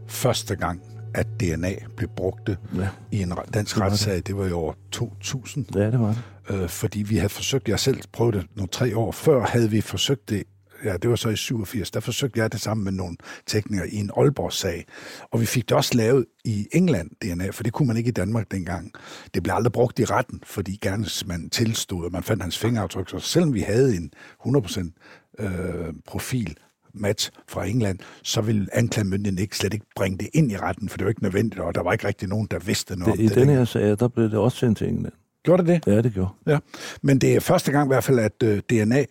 første 0.08 0.56
gang, 0.56 0.82
at 1.14 1.28
DNA 1.40 1.74
blev 1.98 2.10
brugt 2.10 2.50
ja. 2.50 2.90
i 3.12 3.22
en 3.22 3.34
dansk 3.54 3.80
retssag. 3.80 4.22
Det 4.28 4.38
var 4.38 4.46
i 4.46 4.52
år 4.52 4.76
2000. 4.92 5.76
Ja, 5.76 5.92
det 5.92 6.00
var 6.00 6.16
det. 6.50 6.56
Øh, 6.56 6.70
fordi 6.70 7.02
vi 7.02 7.16
havde 7.16 7.30
forsøgt, 7.30 7.70
jeg 7.70 7.80
selv 7.80 8.02
prøvede 8.14 8.38
det 8.38 8.48
nogle 8.56 8.68
tre 8.68 8.98
år 8.98 9.12
før, 9.12 9.46
havde 9.46 9.70
vi 9.70 9.82
forsøgt 9.82 10.30
det 10.30 10.44
ja, 10.86 10.98
det 10.98 11.10
var 11.10 11.16
så 11.16 11.30
i 11.30 11.36
87, 11.36 11.92
der 11.92 12.00
forsøgte 12.00 12.40
jeg 12.40 12.52
det 12.52 12.62
sammen 12.62 12.84
med 12.84 12.92
nogle 12.92 13.18
teknikere 13.46 13.90
i 13.90 13.96
en 13.96 14.12
Aalborg-sag. 14.18 14.86
Og 15.32 15.42
vi 15.42 15.46
fik 15.46 15.70
det 15.70 15.78
også 15.78 15.98
lavet 15.98 16.26
i 16.44 16.68
England, 16.72 17.10
DNA, 17.22 17.50
for 17.50 17.64
det 17.64 17.74
kunne 17.74 17.88
man 17.88 17.98
ikke 17.98 18.08
i 18.08 18.12
Danmark 18.12 18.52
dengang. 18.52 18.92
Det 19.34 19.44
blev 19.44 19.56
aldrig 19.56 19.74
brugt 19.74 20.00
i 20.00 20.06
retten, 20.06 20.42
fordi 20.44 20.80
man 21.26 21.50
tilstod, 21.50 22.06
og 22.06 22.12
man 22.12 22.24
fandt 22.24 22.42
hans 22.42 22.58
fingeraftryk. 22.58 23.10
Så 23.10 23.20
selvom 23.20 23.54
vi 23.54 23.60
havde 23.60 23.96
en 23.96 24.12
100% 24.48 24.92
øh, 25.40 25.94
profil, 26.08 26.58
match 26.98 27.32
fra 27.48 27.66
England, 27.66 28.00
så 28.24 28.42
vil 28.42 28.70
anklagemyndigheden 28.74 29.40
ikke 29.40 29.58
slet 29.58 29.74
ikke 29.74 29.86
bringe 29.96 30.18
det 30.18 30.30
ind 30.34 30.52
i 30.52 30.58
retten, 30.58 30.90
for 30.90 30.98
det 30.98 31.06
var 31.06 31.10
ikke 31.10 31.24
nødvendigt, 31.24 31.62
og 31.62 31.76
der 31.76 31.84
var 31.84 31.92
ikke 31.92 32.08
rigtig 32.08 32.30
nogen, 32.30 32.48
der 32.52 32.60
vidste 32.60 33.00
noget 33.00 33.18
det, 33.18 33.26
om 33.26 33.30
det. 33.30 33.38
I 33.38 33.40
den 33.40 33.50
her 33.50 33.66
sag, 33.66 34.00
der 34.00 34.08
blev 34.08 34.30
det 34.30 34.40
også 34.40 34.58
sendt 34.58 34.78
til 34.78 34.88
England. 34.88 35.14
Gjorde 35.44 35.64
det 35.64 35.86
det? 35.86 35.94
Ja, 35.94 36.02
det 36.02 36.14
gjorde. 36.14 36.30
Ja. 36.48 36.60
Men 37.02 37.18
det 37.18 37.36
er 37.36 37.40
første 37.40 37.72
gang 37.72 37.88
i 37.88 37.90
hvert 37.90 38.04
fald, 38.04 38.20
at 38.20 38.44
øh, 38.44 38.60
DNA 38.60 39.06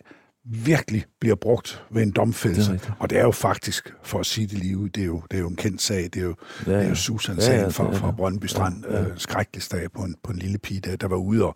virkelig 0.45 1.05
bliver 1.19 1.35
brugt 1.35 1.83
ved 1.91 2.03
en 2.03 2.11
domfældelse. 2.11 2.71
Det 2.71 2.93
og 2.99 3.09
det 3.09 3.17
er 3.17 3.23
jo 3.23 3.31
faktisk, 3.31 3.93
for 4.03 4.19
at 4.19 4.25
sige 4.25 4.47
det 4.47 4.57
lige 4.57 4.89
det 4.89 5.01
er 5.01 5.05
jo, 5.05 5.21
det 5.31 5.37
er 5.37 5.41
jo 5.41 5.47
en 5.47 5.55
kendt 5.55 5.81
sag. 5.81 6.03
Det 6.03 6.17
er 6.17 6.21
jo, 6.21 6.35
ja, 6.67 6.71
ja. 6.71 6.77
Det 6.77 6.85
er 6.85 6.89
jo 6.89 6.95
Susan-sagen 6.95 7.59
ja, 7.59 7.63
ja, 7.63 7.69
fra, 7.69 7.93
fra 7.93 8.11
Brøndby 8.11 8.45
Strand. 8.45 8.85
Ja, 8.85 9.01
ja. 9.01 9.07
Øh, 9.07 9.17
skrækkelig 9.17 9.63
sag 9.63 9.91
på 9.91 10.01
en, 10.01 10.15
på 10.23 10.31
en 10.31 10.39
lille 10.39 10.57
pige, 10.57 10.79
der, 10.79 10.95
der 10.95 11.07
var 11.07 11.15
ude 11.15 11.45
og 11.45 11.55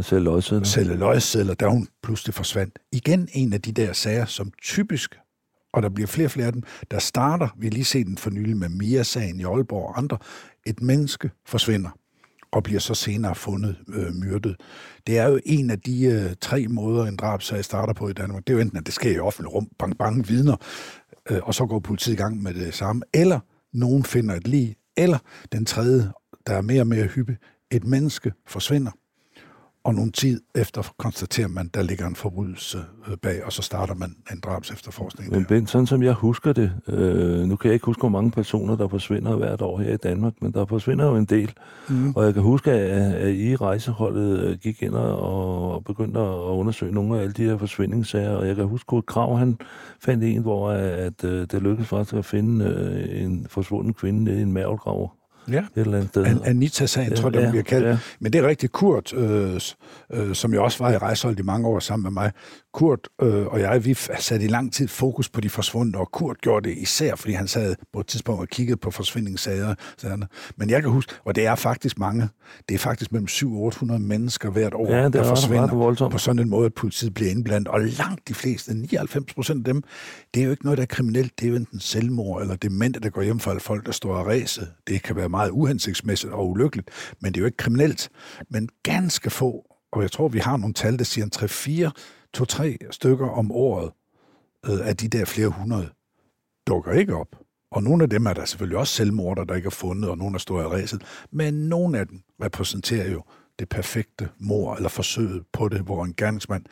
sælge 0.00 0.24
løgsedler. 0.24 0.64
Sælge 0.64 0.96
løgsedler, 0.96 1.54
da 1.54 1.66
hun 1.66 1.88
pludselig 2.02 2.34
forsvandt. 2.34 2.78
Igen 2.92 3.28
en 3.32 3.52
af 3.52 3.62
de 3.62 3.72
der 3.72 3.92
sager, 3.92 4.24
som 4.24 4.52
typisk 4.62 5.18
og 5.72 5.82
der 5.82 5.88
bliver 5.88 6.06
flere 6.06 6.26
og 6.26 6.30
flere 6.30 6.46
af 6.46 6.52
dem, 6.52 6.62
der 6.90 6.98
starter, 6.98 7.48
vi 7.58 7.66
har 7.66 7.70
lige 7.70 7.84
set 7.84 8.06
den 8.06 8.18
for 8.18 8.30
nylig 8.30 8.56
med 8.56 8.68
Mia-sagen 8.68 9.40
i 9.40 9.44
Aalborg 9.44 9.88
og 9.88 9.98
andre, 9.98 10.18
et 10.66 10.82
menneske 10.82 11.30
forsvinder 11.46 11.90
og 12.52 12.62
bliver 12.62 12.80
så 12.80 12.94
senere 12.94 13.34
fundet 13.34 13.76
øh, 13.88 14.14
myrdet. 14.14 14.56
Det 15.06 15.18
er 15.18 15.28
jo 15.28 15.40
en 15.46 15.70
af 15.70 15.80
de 15.80 16.04
øh, 16.04 16.34
tre 16.40 16.66
måder, 16.68 17.04
en 17.04 17.16
drabsag 17.16 17.64
starter 17.64 17.92
på 17.92 18.08
i 18.08 18.12
Danmark. 18.12 18.46
Det 18.46 18.52
er 18.52 18.54
jo 18.54 18.60
enten, 18.60 18.78
at 18.78 18.86
det 18.86 18.94
sker 18.94 19.10
i 19.10 19.18
offentlig 19.18 19.54
rum, 19.54 19.68
bang, 19.78 19.98
bang, 19.98 20.28
vidner, 20.28 20.56
øh, 21.30 21.38
og 21.42 21.54
så 21.54 21.66
går 21.66 21.78
politiet 21.78 22.14
i 22.14 22.16
gang 22.16 22.42
med 22.42 22.54
det 22.54 22.74
samme, 22.74 23.02
eller 23.14 23.40
nogen 23.72 24.04
finder 24.04 24.34
et 24.34 24.48
lig, 24.48 24.76
eller 24.96 25.18
den 25.52 25.64
tredje, 25.64 26.12
der 26.46 26.52
er 26.52 26.62
mere 26.62 26.80
og 26.80 26.86
mere 26.86 27.06
hyppig, 27.06 27.36
et 27.70 27.84
menneske 27.84 28.32
forsvinder, 28.46 28.90
og 29.84 29.94
nogle 29.94 30.10
tid 30.10 30.40
efter 30.54 30.94
konstaterer 30.98 31.48
man, 31.48 31.70
der 31.74 31.82
ligger 31.82 32.06
en 32.06 32.16
forbrydelse 32.16 32.78
øh, 33.08 33.16
bag, 33.16 33.44
og 33.44 33.52
så 33.52 33.62
starter 33.62 33.94
man 33.94 34.16
en 34.32 34.40
drabs 34.40 34.70
efterforskning. 34.70 35.32
Men 35.32 35.44
Ben, 35.44 35.66
sådan 35.66 35.86
som 35.86 36.02
jeg 36.02 36.12
husker 36.12 36.52
det, 36.52 36.72
øh, 36.88 37.40
nu 37.40 37.56
kan 37.56 37.68
jeg 37.68 37.74
ikke 37.74 37.86
huske, 37.86 38.00
hvor 38.00 38.08
mange 38.08 38.30
personer, 38.30 38.76
der 38.76 38.88
forsvinder 38.88 39.36
hvert 39.36 39.62
år 39.62 39.78
her 39.78 39.94
i 39.94 39.96
Danmark, 39.96 40.32
men 40.40 40.52
der 40.52 40.66
forsvinder 40.66 41.06
jo 41.06 41.16
en 41.16 41.24
del. 41.24 41.52
Mm. 41.88 42.12
Og 42.16 42.24
jeg 42.24 42.34
kan 42.34 42.42
huske, 42.42 42.70
at, 42.70 43.14
at 43.14 43.34
I 43.34 43.56
rejseholdet 43.56 44.40
øh, 44.40 44.58
gik 44.58 44.82
ind 44.82 44.94
og 44.94 45.84
begyndte 45.84 46.20
at 46.20 46.26
undersøge 46.26 46.94
nogle 46.94 47.18
af 47.18 47.22
alle 47.22 47.32
de 47.32 47.44
her 47.44 47.56
forsvindingssager, 47.56 48.30
og 48.30 48.46
jeg 48.46 48.56
kan 48.56 48.64
huske, 48.64 48.96
at 48.96 49.06
Krav, 49.06 49.38
han 49.38 49.58
fandt 50.00 50.24
en, 50.24 50.42
hvor 50.42 50.70
at, 50.70 50.80
at 50.80 51.24
øh, 51.24 51.46
det 51.50 51.62
lykkedes 51.62 51.88
faktisk 51.88 52.14
at 52.14 52.24
finde 52.24 53.10
en 53.10 53.46
forsvunden 53.50 53.94
kvinde 53.94 54.24
nede 54.24 54.38
i 54.38 54.42
en 54.42 54.52
mærvelgrav 54.52 55.17
ja. 55.50 55.58
et 55.58 55.66
eller 55.74 55.96
andet 55.96 56.08
sted. 56.08 56.24
An- 56.24 56.44
Anita-sagen, 56.44 57.10
ja, 57.10 57.16
tror 57.16 57.30
jeg, 57.30 57.42
ja, 57.42 57.50
bliver 57.50 57.62
kaldt. 57.62 57.86
Ja. 57.86 57.98
Men 58.20 58.32
det 58.32 58.38
er 58.38 58.48
rigtig 58.48 58.72
Kurt, 58.72 59.12
øh, 59.14 59.60
øh, 60.12 60.34
som 60.34 60.54
jo 60.54 60.64
også 60.64 60.84
var 60.84 60.92
i 60.92 60.98
rejseholdet 60.98 61.40
i 61.40 61.42
mange 61.42 61.68
år 61.68 61.78
sammen 61.78 62.02
med 62.02 62.10
mig. 62.22 62.32
Kurt 62.72 63.08
øh, 63.22 63.46
og 63.46 63.60
jeg, 63.60 63.84
vi 63.84 63.94
satte 63.94 64.44
i 64.44 64.48
lang 64.48 64.72
tid 64.72 64.88
fokus 64.88 65.28
på 65.28 65.40
de 65.40 65.50
forsvundne, 65.50 65.98
og 65.98 66.12
Kurt 66.12 66.40
gjorde 66.40 66.68
det 66.68 66.78
især, 66.78 67.14
fordi 67.14 67.32
han 67.32 67.48
sad 67.48 67.74
på 67.92 68.00
et 68.00 68.06
tidspunkt 68.06 68.40
og 68.40 68.48
kiggede 68.48 68.76
på 68.76 68.90
forsvindingssager. 68.90 69.74
Men 70.56 70.70
jeg 70.70 70.82
kan 70.82 70.90
huske, 70.90 71.14
og 71.24 71.34
det 71.34 71.46
er 71.46 71.54
faktisk 71.54 71.98
mange, 71.98 72.28
det 72.68 72.74
er 72.74 72.78
faktisk 72.78 73.12
mellem 73.12 73.28
700 73.28 73.62
og 73.62 73.66
800 73.66 74.02
mennesker 74.02 74.50
hvert 74.50 74.74
år, 74.74 74.94
ja, 74.94 75.08
der 75.08 75.24
forsvinder 75.24 76.08
på 76.10 76.18
sådan 76.18 76.38
en 76.38 76.50
måde, 76.50 76.66
at 76.66 76.74
politiet 76.74 77.14
bliver 77.14 77.30
indblandet. 77.30 77.68
Og 77.68 77.80
langt 77.80 78.28
de 78.28 78.34
fleste, 78.34 78.74
99 78.74 79.34
procent 79.34 79.68
af 79.68 79.74
dem, 79.74 79.82
det 80.34 80.40
er 80.40 80.44
jo 80.44 80.50
ikke 80.50 80.64
noget, 80.64 80.76
der 80.76 80.82
er 80.82 80.86
kriminelt. 80.86 81.40
Det 81.40 81.46
er 81.46 81.50
jo 81.50 81.56
enten 81.56 81.80
selvmord 81.80 82.42
eller 82.42 82.56
demente, 82.56 83.00
der 83.00 83.10
går 83.10 83.22
hjem 83.22 83.38
for 83.38 83.56
folk, 83.58 83.86
der 83.86 83.92
står 83.92 84.14
og 84.14 84.26
ræse. 84.26 84.66
Det 84.88 85.02
kan 85.02 85.16
være 85.16 85.28
meget 85.28 85.37
uhensigtsmæssigt 85.46 86.32
og 86.32 86.50
ulykkeligt, 86.50 86.90
men 87.20 87.32
det 87.32 87.40
er 87.40 87.42
jo 87.42 87.46
ikke 87.46 87.56
kriminelt. 87.56 88.08
Men 88.50 88.68
ganske 88.82 89.30
få 89.30 89.68
og 89.92 90.02
jeg 90.02 90.10
tror, 90.10 90.28
vi 90.28 90.38
har 90.38 90.56
nogle 90.56 90.74
tal, 90.74 90.98
der 90.98 91.04
siger 91.04 91.92
3-4, 92.36 92.82
2-3 92.82 92.90
stykker 92.90 93.28
om 93.28 93.52
året 93.52 93.92
øh, 94.66 94.88
af 94.88 94.96
de 94.96 95.08
der 95.08 95.24
flere 95.24 95.48
hundrede 95.48 95.88
dukker 96.66 96.92
ikke 96.92 97.16
op. 97.16 97.36
Og 97.70 97.82
nogle 97.82 98.02
af 98.02 98.10
dem 98.10 98.26
er 98.26 98.32
der 98.32 98.44
selvfølgelig 98.44 98.78
også 98.78 98.94
selvmorder, 98.94 99.44
der 99.44 99.54
ikke 99.54 99.66
er 99.66 99.70
fundet, 99.70 100.10
og 100.10 100.18
nogle 100.18 100.34
er 100.34 100.38
stået 100.38 100.64
i 100.64 100.66
ræset. 100.66 101.02
Men 101.32 101.54
nogle 101.54 101.98
af 101.98 102.06
dem 102.06 102.22
repræsenterer 102.42 103.10
jo 103.10 103.22
det 103.58 103.68
perfekte 103.68 104.28
mor 104.38 104.74
eller 104.74 104.88
forsøget 104.88 105.44
på 105.52 105.68
det, 105.68 105.80
hvor 105.80 106.04
en 106.04 106.14
gerningsmand 106.16 106.64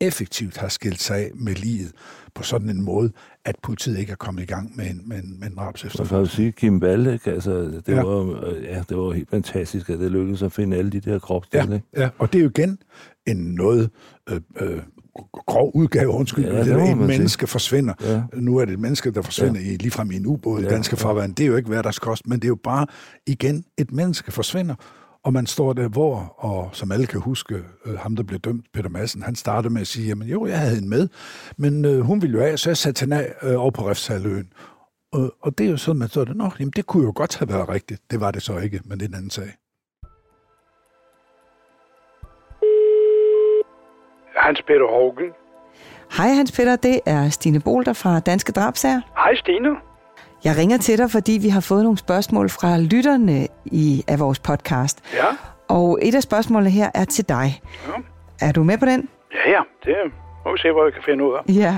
effektivt 0.00 0.56
har 0.56 0.68
skilt 0.68 1.02
sig 1.02 1.16
af 1.16 1.30
med 1.34 1.54
livet 1.54 1.92
på 2.34 2.42
sådan 2.42 2.70
en 2.70 2.82
måde, 2.82 3.12
at 3.44 3.56
politiet 3.62 3.98
ikke 3.98 4.12
er 4.12 4.16
kommet 4.16 4.42
i 4.42 4.46
gang 4.46 4.76
med 4.76 4.90
en, 4.90 5.02
med 5.06 5.16
en, 5.16 5.40
med 5.40 5.48
en 5.48 5.56
drabs 5.56 5.84
efter. 5.84 6.12
At 6.12 6.28
sige 6.28 6.52
Kim 6.52 6.80
Balle, 6.80 7.20
altså, 7.26 7.52
det, 7.60 7.88
ja. 7.88 8.02
var, 8.02 8.46
ja, 8.62 8.82
det 8.88 8.96
var 8.96 9.12
helt 9.12 9.30
fantastisk, 9.30 9.90
at 9.90 9.98
det 9.98 10.10
lykkedes 10.10 10.42
at 10.42 10.52
finde 10.52 10.76
alle 10.76 10.90
de 10.90 11.00
der 11.00 11.18
kropsdele. 11.18 11.82
Ja, 11.96 12.02
ja, 12.02 12.08
og 12.18 12.32
det 12.32 12.38
er 12.38 12.42
jo 12.42 12.48
igen 12.48 12.78
en 13.26 13.36
noget 13.36 13.90
øh, 14.30 14.40
øh, 14.60 14.80
grov 15.46 15.70
udgave, 15.74 16.08
undskyld, 16.08 16.44
ja, 16.44 16.64
det 16.64 16.90
en 16.90 16.98
menneske 16.98 17.40
sige. 17.40 17.48
forsvinder. 17.48 17.94
Ja. 18.00 18.22
Nu 18.32 18.56
er 18.56 18.64
det 18.64 18.72
et 18.72 18.80
menneske, 18.80 19.10
der 19.10 19.22
forsvinder 19.22 19.60
ja. 19.60 19.66
i, 19.66 19.76
ligefrem 19.76 20.10
i 20.10 20.16
en 20.16 20.26
ubåd 20.26 20.60
ja, 20.60 20.66
i 20.66 20.70
danske 20.70 20.96
farvand. 20.96 21.34
Det 21.34 21.42
er 21.42 21.46
jo 21.46 21.56
ikke 21.56 21.68
hverdagskost, 21.68 22.26
men 22.26 22.38
det 22.38 22.44
er 22.44 22.48
jo 22.48 22.58
bare 22.64 22.86
igen, 23.26 23.64
et 23.78 23.92
menneske 23.92 24.32
forsvinder, 24.32 24.74
og 25.24 25.32
man 25.32 25.46
står 25.46 25.72
der, 25.72 25.88
hvor, 25.88 26.34
og 26.38 26.70
som 26.72 26.92
alle 26.92 27.06
kan 27.06 27.20
huske, 27.20 27.54
øh, 27.86 27.98
ham 27.98 28.16
der 28.16 28.22
blev 28.22 28.40
dømt, 28.40 28.64
Peter 28.72 28.88
Madsen, 28.88 29.22
han 29.22 29.34
startede 29.34 29.72
med 29.72 29.80
at 29.80 29.86
sige, 29.86 30.08
jamen 30.08 30.28
jo, 30.28 30.46
jeg 30.46 30.58
havde 30.58 30.74
hende 30.74 30.88
med, 30.88 31.08
men 31.56 31.84
øh, 31.84 32.00
hun 32.00 32.22
ville 32.22 32.38
jo 32.38 32.44
af, 32.44 32.58
så 32.58 32.70
jeg 32.70 32.76
satte 32.76 33.00
hende 33.00 33.16
af 33.16 33.34
øh, 33.42 33.60
over 33.60 33.70
på 33.70 33.90
Refshaløen. 33.90 34.52
Og, 35.12 35.32
og 35.42 35.58
det 35.58 35.66
er 35.66 35.70
jo 35.70 35.76
sådan, 35.76 35.98
man 35.98 36.08
står 36.08 36.24
der, 36.24 36.34
nå, 36.34 36.50
jamen 36.58 36.72
det 36.76 36.86
kunne 36.86 37.04
jo 37.04 37.12
godt 37.14 37.38
have 37.38 37.48
været 37.48 37.68
rigtigt. 37.68 38.00
Det 38.10 38.20
var 38.20 38.30
det 38.30 38.42
så 38.42 38.58
ikke, 38.58 38.80
men 38.84 38.98
det 38.98 39.04
er 39.04 39.08
en 39.08 39.14
anden 39.14 39.30
sag. 39.30 39.50
Hans 44.36 44.62
Peter 44.66 44.88
Hågen. 44.90 45.32
Hej 46.16 46.28
Hans 46.28 46.52
Peter, 46.52 46.76
det 46.76 47.00
er 47.06 47.28
Stine 47.28 47.60
Bolter 47.60 47.92
fra 47.92 48.20
Danske 48.20 48.52
Drabsager. 48.52 49.00
Hej 49.16 49.34
Stine. 49.34 49.93
Jeg 50.44 50.56
ringer 50.56 50.78
til 50.78 50.98
dig, 50.98 51.10
fordi 51.10 51.32
vi 51.32 51.48
har 51.48 51.60
fået 51.60 51.82
nogle 51.82 51.98
spørgsmål 51.98 52.48
fra 52.50 52.78
lytterne 52.78 53.46
i, 53.64 54.04
af 54.08 54.18
vores 54.18 54.38
podcast. 54.38 54.98
Ja. 55.14 55.24
Og 55.68 55.98
et 56.02 56.14
af 56.14 56.22
spørgsmålene 56.22 56.70
her 56.70 56.90
er 56.94 57.04
til 57.04 57.28
dig. 57.28 57.60
Ja. 57.88 57.92
Er 58.48 58.52
du 58.52 58.64
med 58.64 58.78
på 58.78 58.86
den? 58.86 59.08
Ja, 59.34 59.50
ja. 59.50 59.60
Det 59.84 59.96
må 60.44 60.52
vi 60.52 60.58
se, 60.58 60.72
hvad 60.72 60.84
vi 60.84 60.90
kan 60.90 61.02
finde 61.04 61.24
ud 61.24 61.32
af. 61.34 61.52
Ja. 61.54 61.76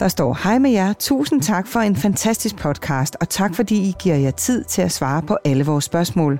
Der 0.00 0.08
står, 0.08 0.38
hej 0.44 0.58
med 0.58 0.70
jer. 0.70 0.92
Tusind 0.92 1.42
tak 1.42 1.66
for 1.66 1.80
en 1.80 1.96
fantastisk 1.96 2.56
podcast, 2.56 3.16
og 3.20 3.28
tak 3.28 3.54
fordi 3.54 3.88
I 3.88 3.94
giver 4.02 4.16
jer 4.16 4.30
tid 4.30 4.64
til 4.64 4.82
at 4.82 4.92
svare 4.92 5.22
på 5.22 5.36
alle 5.44 5.66
vores 5.66 5.84
spørgsmål. 5.84 6.38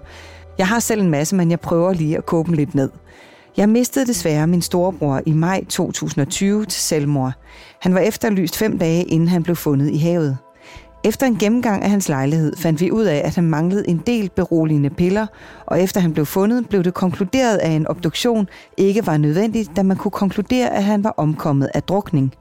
Jeg 0.58 0.68
har 0.68 0.78
selv 0.78 1.00
en 1.00 1.10
masse, 1.10 1.36
men 1.36 1.50
jeg 1.50 1.60
prøver 1.60 1.92
lige 1.92 2.16
at 2.16 2.26
kåbe 2.26 2.46
dem 2.46 2.54
lidt 2.54 2.74
ned. 2.74 2.90
Jeg 3.56 3.68
mistede 3.68 4.06
desværre 4.06 4.46
min 4.46 4.62
storebror 4.62 5.20
i 5.26 5.32
maj 5.32 5.64
2020 5.64 6.64
til 6.64 6.82
selvmord. 6.82 7.32
Han 7.80 7.94
var 7.94 8.00
efterlyst 8.00 8.58
fem 8.58 8.78
dage, 8.78 9.02
inden 9.04 9.28
han 9.28 9.42
blev 9.42 9.56
fundet 9.56 9.90
i 9.90 9.98
havet. 9.98 10.38
Efter 11.06 11.26
en 11.26 11.36
gennemgang 11.36 11.82
af 11.82 11.90
hans 11.90 12.08
lejlighed 12.08 12.56
fandt 12.56 12.80
vi 12.80 12.90
ud 12.90 13.04
af, 13.04 13.22
at 13.24 13.34
han 13.34 13.44
manglede 13.44 13.88
en 13.88 14.02
del 14.06 14.30
beroligende 14.36 14.90
piller, 14.90 15.26
og 15.66 15.80
efter 15.80 16.00
han 16.00 16.12
blev 16.12 16.26
fundet, 16.26 16.68
blev 16.68 16.84
det 16.84 16.94
konkluderet, 16.94 17.58
at 17.58 17.72
en 17.72 17.86
obduktion 17.86 18.48
ikke 18.76 19.06
var 19.06 19.16
nødvendig, 19.16 19.76
da 19.76 19.82
man 19.82 19.96
kunne 19.96 20.10
konkludere, 20.10 20.70
at 20.70 20.84
han 20.84 21.04
var 21.04 21.14
omkommet 21.16 21.70
af 21.74 21.82
drukning. 21.82 22.32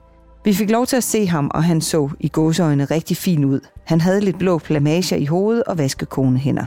Vi 0.46 0.54
fik 0.54 0.70
lov 0.70 0.86
til 0.86 0.98
at 0.98 1.04
se 1.04 1.28
ham, 1.28 1.52
og 1.54 1.64
han 1.64 1.82
så 1.82 2.10
i 2.20 2.28
gåseøjne 2.28 2.86
rigtig 2.86 3.18
fin 3.18 3.46
ud. 3.46 3.60
Han 3.86 4.02
havde 4.02 4.22
lidt 4.22 4.38
blå 4.38 4.58
plamager 4.58 5.18
i 5.18 5.26
hovedet 5.26 5.64
og 5.64 5.78
vaskekonehænder. 5.78 6.66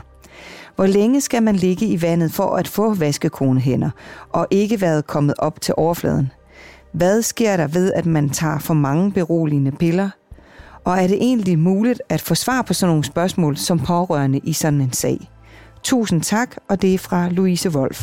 Hvor 0.75 0.85
længe 0.85 1.21
skal 1.21 1.43
man 1.43 1.55
ligge 1.55 1.85
i 1.85 2.01
vandet 2.01 2.31
for 2.31 2.55
at 2.55 2.67
få 2.67 2.93
vaskekonehænder, 2.93 3.89
og 4.33 4.47
ikke 4.51 4.81
været 4.81 5.07
kommet 5.07 5.35
op 5.37 5.61
til 5.61 5.73
overfladen? 5.77 6.31
Hvad 6.93 7.21
sker 7.21 7.57
der 7.57 7.67
ved, 7.67 7.93
at 7.93 8.05
man 8.05 8.29
tager 8.29 8.59
for 8.59 8.73
mange 8.73 9.11
beroligende 9.11 9.71
piller? 9.71 10.09
Og 10.87 10.93
er 10.93 11.07
det 11.07 11.17
egentlig 11.29 11.59
muligt 11.59 12.01
at 12.09 12.21
få 12.27 12.35
svar 12.35 12.61
på 12.67 12.73
sådan 12.73 12.89
nogle 12.91 13.03
spørgsmål 13.03 13.57
som 13.57 13.79
pårørende 13.87 14.39
i 14.43 14.53
sådan 14.53 14.81
en 14.81 14.93
sag? 14.93 15.17
Tusind 15.83 16.21
tak, 16.21 16.49
og 16.69 16.81
det 16.81 16.93
er 16.93 16.97
fra 16.97 17.29
Louise 17.31 17.69
Wolf. 17.77 18.01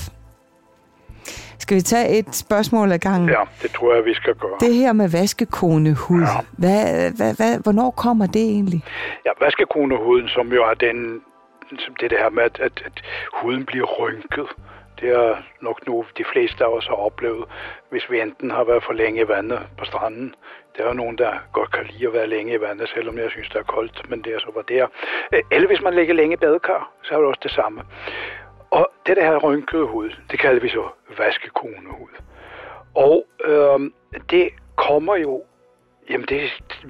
Skal 1.59 1.75
vi 1.77 1.81
tage 1.81 2.19
et 2.19 2.35
spørgsmål 2.35 2.93
ad 2.93 2.99
gangen? 2.99 3.29
Ja, 3.29 3.43
det 3.63 3.71
tror 3.71 3.95
jeg, 3.95 4.05
vi 4.05 4.15
skal 4.15 4.35
gøre. 4.35 4.57
Det 4.61 4.75
her 4.75 4.93
med 4.93 5.09
vaskekonehud, 5.09 6.21
ja. 6.21 6.41
hvad, 6.59 7.11
hvad, 7.17 7.35
hvad, 7.37 7.59
hvornår 7.63 7.91
kommer 7.91 8.27
det 8.27 8.43
egentlig? 8.43 8.83
Ja, 9.27 9.31
vaskekonehuden, 9.41 10.29
som 10.29 10.53
jo 10.53 10.63
er 10.63 10.75
den 10.75 11.21
som 11.79 11.95
det 12.01 12.13
her 12.13 12.31
med, 12.31 12.43
at, 12.43 12.61
at, 12.61 12.83
at 12.87 13.03
huden 13.43 13.65
bliver 13.65 13.87
rynket. 13.87 14.49
Det 15.01 15.09
er 15.09 15.37
nok 15.61 15.87
nu 15.87 16.05
de 16.19 16.25
fleste 16.33 16.65
af 16.65 16.69
os 16.69 16.87
har 16.87 16.95
oplevet, 16.95 17.45
hvis 17.91 18.11
vi 18.11 18.21
enten 18.21 18.51
har 18.51 18.65
været 18.65 18.85
for 18.87 18.93
længe 18.93 19.21
i 19.21 19.29
vandet 19.29 19.59
på 19.79 19.85
stranden. 19.85 20.35
Der 20.77 20.85
er 20.85 20.89
jo 20.89 20.95
nogen, 20.95 21.19
der 21.19 21.33
godt 21.53 21.73
kan 21.73 21.87
lide 21.87 22.07
at 22.07 22.13
være 22.13 22.27
længe 22.27 22.55
i 22.55 22.61
vandet, 22.61 22.89
selvom 22.89 23.19
jeg 23.19 23.31
synes, 23.31 23.49
det 23.49 23.57
er 23.57 23.63
koldt, 23.63 24.11
men 24.11 24.25
det 24.25 24.35
er 24.35 24.39
så 24.39 24.51
var 24.55 24.63
der. 24.63 24.87
Øh, 25.33 25.43
eller 25.51 25.67
hvis 25.67 25.83
man 25.83 25.95
ligger 25.95 26.15
længe 26.15 26.33
i 26.33 26.37
badekar, 26.37 26.91
så 27.03 27.15
er 27.15 27.19
det 27.19 27.29
også 27.29 27.41
det 27.43 27.51
samme. 27.51 27.83
Og 28.71 28.91
det 29.07 29.17
der 29.17 29.25
her 29.25 29.37
rynkede 29.37 29.87
hud, 29.87 30.11
det 30.31 30.39
kalder 30.39 30.61
vi 30.61 30.69
så 30.69 30.89
vaskekonehud. 31.19 32.09
Og 32.95 33.27
øh, 33.45 33.91
det 34.31 34.51
kommer 34.77 35.17
jo 35.17 35.45
Jamen 36.11 36.27
det 36.29 36.41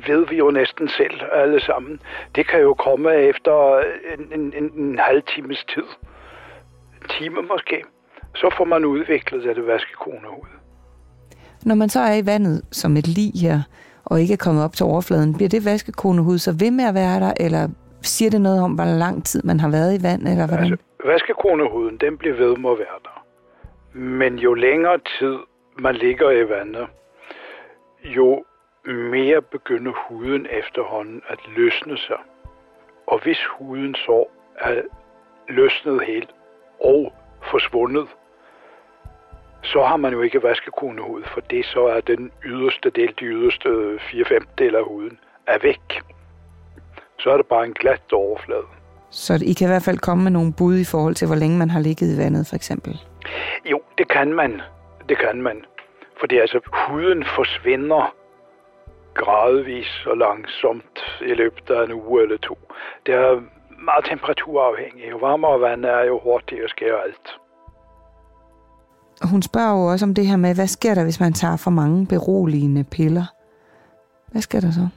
ved 0.06 0.26
vi 0.26 0.36
jo 0.36 0.50
næsten 0.50 0.88
selv 0.88 1.20
alle 1.32 1.60
sammen. 1.60 2.00
Det 2.34 2.48
kan 2.48 2.60
jo 2.60 2.74
komme 2.74 3.14
efter 3.14 3.78
en, 4.18 4.32
en, 4.40 4.54
en, 4.56 4.72
en 4.78 4.98
halv 4.98 5.22
times 5.22 5.64
tid. 5.64 5.84
En 7.02 7.08
time 7.08 7.42
måske. 7.42 7.84
Så 8.34 8.54
får 8.56 8.64
man 8.64 8.84
udviklet 8.84 9.44
det 9.44 9.66
vaskekonehud. 9.66 10.48
Når 11.64 11.74
man 11.74 11.88
så 11.88 12.00
er 12.00 12.14
i 12.14 12.26
vandet 12.26 12.62
som 12.72 12.96
et 12.96 13.08
lig 13.08 13.32
her, 13.40 13.60
og 14.04 14.20
ikke 14.20 14.32
er 14.32 14.44
kommet 14.44 14.64
op 14.64 14.72
til 14.72 14.86
overfladen, 14.86 15.34
bliver 15.34 15.48
det 15.48 15.64
vaskekonehud 15.64 16.38
så 16.38 16.52
ved 16.58 16.70
med 16.70 16.84
at 16.84 16.94
være 16.94 17.20
der, 17.20 17.32
eller 17.40 17.68
siger 18.02 18.30
det 18.30 18.40
noget 18.40 18.62
om, 18.62 18.72
hvor 18.72 18.98
lang 18.98 19.24
tid 19.24 19.42
man 19.44 19.60
har 19.60 19.70
været 19.70 20.00
i 20.00 20.02
vand, 20.02 20.28
eller 20.28 20.46
hvordan? 20.46 20.64
Altså, 20.64 20.86
vaskekonehuden, 21.04 21.96
den 21.96 22.18
bliver 22.18 22.36
ved 22.36 22.56
med 22.56 22.70
at 22.70 22.78
være 22.78 22.98
der. 23.04 23.24
Men 23.98 24.38
jo 24.38 24.54
længere 24.54 24.98
tid 25.18 25.36
man 25.78 25.94
ligger 25.94 26.30
i 26.30 26.48
vandet, 26.48 26.86
jo 28.04 28.44
mere 28.86 29.42
begynder 29.42 29.92
huden 30.08 30.46
efterhånden 30.50 31.22
at 31.28 31.38
løsne 31.56 31.98
sig. 31.98 32.16
Og 33.06 33.22
hvis 33.22 33.38
huden 33.58 33.94
så 33.94 34.24
er 34.58 34.74
løsnet 35.48 36.04
helt 36.06 36.30
og 36.80 37.12
forsvundet, 37.50 38.08
så 39.64 39.84
har 39.84 39.96
man 39.96 40.12
jo 40.12 40.22
ikke 40.22 40.42
vaskekonehud, 40.42 41.22
for 41.32 41.40
det 41.40 41.66
så 41.66 41.86
er 41.86 42.00
den 42.00 42.30
yderste 42.44 42.90
del, 42.90 43.08
de 43.20 43.24
yderste 43.24 43.68
4-5 44.00 44.44
del 44.58 44.74
af 44.74 44.84
huden, 44.84 45.18
er 45.46 45.58
væk. 45.62 46.02
Så 47.18 47.30
er 47.30 47.36
det 47.36 47.46
bare 47.46 47.64
en 47.64 47.72
glat 47.72 48.12
overflade. 48.12 48.66
Så 49.10 49.32
I 49.46 49.52
kan 49.52 49.66
i 49.66 49.70
hvert 49.70 49.82
fald 49.82 49.98
komme 49.98 50.24
med 50.24 50.30
nogle 50.32 50.52
bud 50.58 50.78
i 50.78 50.84
forhold 50.84 51.14
til, 51.14 51.26
hvor 51.26 51.36
længe 51.36 51.58
man 51.58 51.70
har 51.70 51.80
ligget 51.80 52.14
i 52.14 52.18
vandet, 52.18 52.46
for 52.46 52.56
eksempel? 52.56 53.00
Jo, 53.70 53.80
det 53.98 54.08
kan 54.08 54.32
man. 54.32 54.62
Det 55.08 55.18
kan 55.18 55.42
man. 55.42 55.64
Fordi 56.20 56.38
altså, 56.38 56.60
huden 56.72 57.24
forsvinder 57.36 58.14
gradvis 59.14 60.06
og 60.06 60.16
langsomt 60.16 61.20
i 61.20 61.34
løbet 61.34 61.70
af 61.70 61.84
en 61.84 61.92
uge 61.92 62.22
eller 62.22 62.36
to. 62.36 62.58
Det 63.06 63.14
er 63.14 63.42
meget 63.78 64.04
temperaturafhængigt. 64.04 65.10
Jo 65.10 65.16
varmere 65.16 65.60
vand 65.60 65.84
er, 65.84 66.04
jo 66.04 66.20
hurtigere 66.20 66.68
sker 66.68 66.96
alt. 66.96 67.26
Hun 69.22 69.42
spørger 69.42 69.72
jo 69.72 69.86
også 69.92 70.06
om 70.06 70.14
det 70.14 70.26
her 70.26 70.36
med, 70.36 70.54
hvad 70.54 70.66
sker 70.66 70.94
der, 70.94 71.04
hvis 71.04 71.20
man 71.20 71.32
tager 71.32 71.56
for 71.56 71.70
mange 71.70 72.06
beroligende 72.06 72.84
piller? 72.84 73.26
Hvad 74.32 74.42
sker 74.42 74.60
der 74.60 74.70
så? 74.70 74.88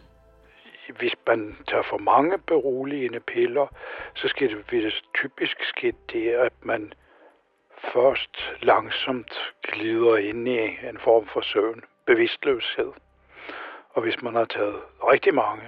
Hvis 0.99 1.13
man 1.27 1.55
tager 1.67 1.83
for 1.89 1.97
mange 1.97 2.37
beroligende 2.37 3.19
piller, 3.19 3.67
så 4.15 4.27
skal 4.27 4.49
det, 4.49 4.57
vil 4.71 4.83
det 4.83 4.93
typisk 5.15 5.57
ske 5.63 5.93
det, 6.13 6.29
at 6.29 6.53
man 6.63 6.93
først 7.93 8.33
langsomt 8.61 9.33
glider 9.71 10.17
ind 10.17 10.47
i 10.47 10.59
en 10.89 10.97
form 11.03 11.25
for 11.33 11.41
søvn, 11.41 11.81
bevidstløshed. 12.07 12.91
Og 13.89 14.01
hvis 14.01 14.21
man 14.23 14.35
har 14.35 14.45
taget 14.45 14.75
rigtig 15.11 15.33
mange, 15.33 15.67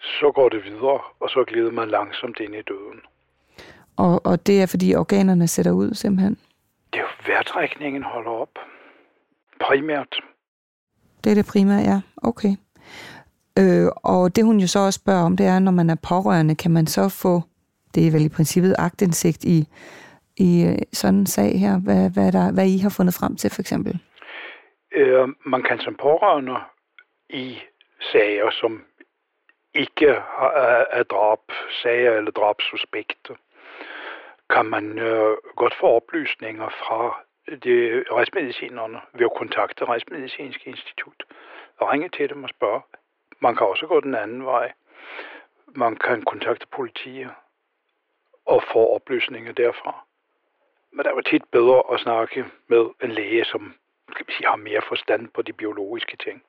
så 0.00 0.32
går 0.34 0.48
det 0.48 0.64
videre, 0.64 1.00
og 1.20 1.30
så 1.30 1.44
glider 1.46 1.70
man 1.70 1.88
langsomt 1.88 2.40
ind 2.40 2.54
i 2.54 2.62
døden. 2.62 3.00
Og, 3.96 4.26
og 4.26 4.46
det 4.46 4.62
er, 4.62 4.66
fordi 4.66 4.94
organerne 4.94 5.48
sætter 5.48 5.72
ud 5.72 5.94
simpelthen? 5.94 6.36
Vejrtrækningen 7.26 8.02
holder 8.02 8.30
op. 8.30 8.58
Primært. 9.60 10.20
Det 11.24 11.30
er 11.30 11.34
det 11.34 11.46
primære, 11.52 11.80
ja. 11.80 12.00
Okay. 12.22 12.56
Øh, 13.58 13.88
og 13.96 14.36
det 14.36 14.44
hun 14.44 14.58
jo 14.58 14.66
så 14.66 14.78
også 14.78 15.00
spørger 15.02 15.24
om, 15.24 15.36
det 15.36 15.46
er, 15.46 15.58
når 15.58 15.72
man 15.72 15.90
er 15.90 15.96
pårørende, 16.08 16.54
kan 16.54 16.70
man 16.70 16.86
så 16.86 17.08
få, 17.22 17.42
det 17.94 18.06
er 18.06 18.10
vel 18.12 18.24
i 18.24 18.34
princippet 18.36 18.74
agtindsigt 18.78 19.44
i, 19.44 19.58
i 20.36 20.64
øh, 20.68 20.78
sådan 20.92 21.18
en 21.18 21.26
sag 21.26 21.58
her, 21.58 21.80
hvad, 21.84 22.10
hvad, 22.14 22.32
der, 22.32 22.52
hvad 22.52 22.66
I 22.66 22.78
har 22.78 22.94
fundet 22.96 23.14
frem 23.14 23.36
til 23.36 23.50
for 23.50 23.60
eksempel? 23.60 23.98
Øh, 24.92 25.28
man 25.46 25.62
kan 25.62 25.78
som 25.78 25.94
pårørende 25.94 26.56
i 27.30 27.58
sager, 28.12 28.50
som 28.50 28.82
ikke 29.74 30.06
er 30.98 31.02
drab, 31.02 31.44
sager 31.82 32.12
eller 32.12 32.30
drabsuspekter, 32.30 33.34
kan 34.50 34.66
man 34.66 34.98
øh, 34.98 35.36
godt 35.56 35.74
få 35.80 35.86
oplysninger 35.86 36.68
fra 36.68 37.00
det 37.64 38.04
retsmedicinerne 38.12 39.00
ved 39.14 39.24
at 39.24 39.38
kontakte 39.38 39.84
Retsmedicinsk 39.84 40.66
Institut 40.66 41.22
og 41.78 41.92
ringe 41.92 42.08
til 42.08 42.28
dem 42.28 42.44
og 42.44 42.50
spørge. 42.50 42.80
Man 43.40 43.56
kan 43.56 43.66
også 43.66 43.86
gå 43.86 44.00
den 44.00 44.14
anden 44.14 44.44
vej. 44.44 44.72
Man 45.66 45.96
kan 45.96 46.22
kontakte 46.22 46.66
politiet 46.76 47.30
og 48.46 48.62
få 48.72 48.94
oplysninger 48.94 49.52
derfra. 49.52 50.04
Men 50.92 51.04
det 51.04 51.12
var 51.14 51.20
tit 51.20 51.44
bedre 51.52 51.82
at 51.92 52.00
snakke 52.00 52.44
med 52.68 52.84
en 53.04 53.10
læge, 53.10 53.44
som 53.44 53.74
skal 54.12 54.26
vi 54.26 54.32
sige, 54.32 54.46
har 54.46 54.56
mere 54.56 54.82
forstand 54.88 55.28
på 55.34 55.42
de 55.42 55.52
biologiske 55.52 56.16
ting. 56.24 56.42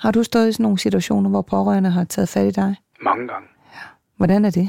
Har 0.00 0.12
du 0.12 0.22
stået 0.22 0.48
i 0.48 0.52
sådan 0.52 0.62
nogle 0.62 0.78
situationer, 0.78 1.30
hvor 1.30 1.42
pårørende 1.42 1.90
har 1.90 2.04
taget 2.04 2.28
fat 2.28 2.46
i 2.46 2.50
dig? 2.50 2.76
Mange 3.00 3.28
gange. 3.28 3.48
Hvordan 4.16 4.44
er 4.44 4.50
det? 4.50 4.68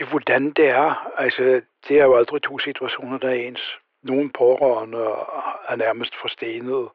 Ja, 0.00 0.04
hvordan 0.04 0.50
det 0.50 0.68
er, 0.68 1.12
altså, 1.18 1.60
det 1.88 2.00
er 2.00 2.04
jo 2.04 2.16
aldrig 2.16 2.42
to 2.42 2.58
situationer, 2.58 3.18
der 3.18 3.28
er 3.28 3.34
ens. 3.34 3.78
Nogle 4.02 4.32
pårørende 4.32 4.98
er 5.68 5.76
nærmest 5.76 6.16
forstenet 6.20 6.88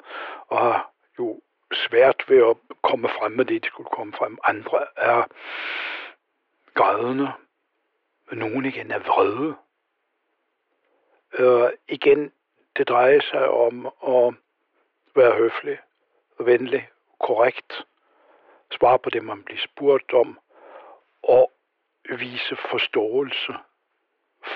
og 0.48 0.60
har 0.60 0.92
jo 1.20 1.42
svært 1.74 2.26
ved 2.28 2.50
at 2.50 2.78
komme 2.82 3.10
frem 3.10 3.32
med 3.32 3.46
det, 3.46 3.64
de 3.64 3.68
skulle 3.68 3.90
komme 3.90 4.14
frem. 4.14 4.38
Andre 4.44 4.86
er 4.98 5.24
grædende. 6.74 7.32
Nogle 8.32 8.68
igen 8.68 8.92
er 8.92 9.00
vrede. 9.00 9.56
Øh, 11.40 11.72
igen, 11.88 12.32
det 12.78 12.88
drejer 12.90 13.22
sig 13.22 13.50
om 13.50 13.86
at 13.86 14.34
være 15.16 15.38
høflig, 15.38 15.78
venlig, 16.40 16.90
korrekt, 17.20 17.86
svare 18.72 19.00
på 19.00 19.10
det, 19.10 19.24
man 19.24 19.44
bliver 19.44 19.60
spurgt 19.60 20.14
om, 20.14 20.40
og 21.24 21.52
vise 22.10 22.56
forståelse 22.72 23.54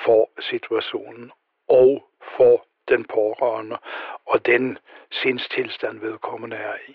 for 0.06 0.30
situationen 0.50 1.32
og 1.70 1.92
for 2.38 2.56
den 2.92 3.06
pårørende 3.16 3.78
og 4.28 4.46
den 4.46 4.78
sindstilstand, 5.12 6.00
vedkommende 6.00 6.56
er 6.56 6.76
i. 6.90 6.94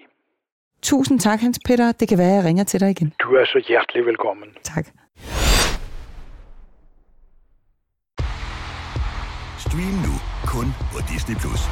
Tusind 0.83 1.21
tak, 1.21 1.41
Hans 1.41 1.59
Peter. 1.67 1.93
Det 1.93 2.09
kan 2.09 2.19
være, 2.19 2.31
at 2.31 2.37
jeg 2.37 2.45
ringer 2.45 2.65
til 2.65 2.81
dig 2.81 2.91
igen. 2.91 3.15
Du 3.23 3.35
er 3.35 3.45
så 3.45 3.65
hjertelig 3.69 4.07
velkommen. 4.07 4.49
Tak. 4.63 4.87
Stream 9.65 9.95
nu 10.07 10.15
kun 10.55 10.67
på 10.93 10.99
Disney+. 11.13 11.37
Plus. 11.43 11.63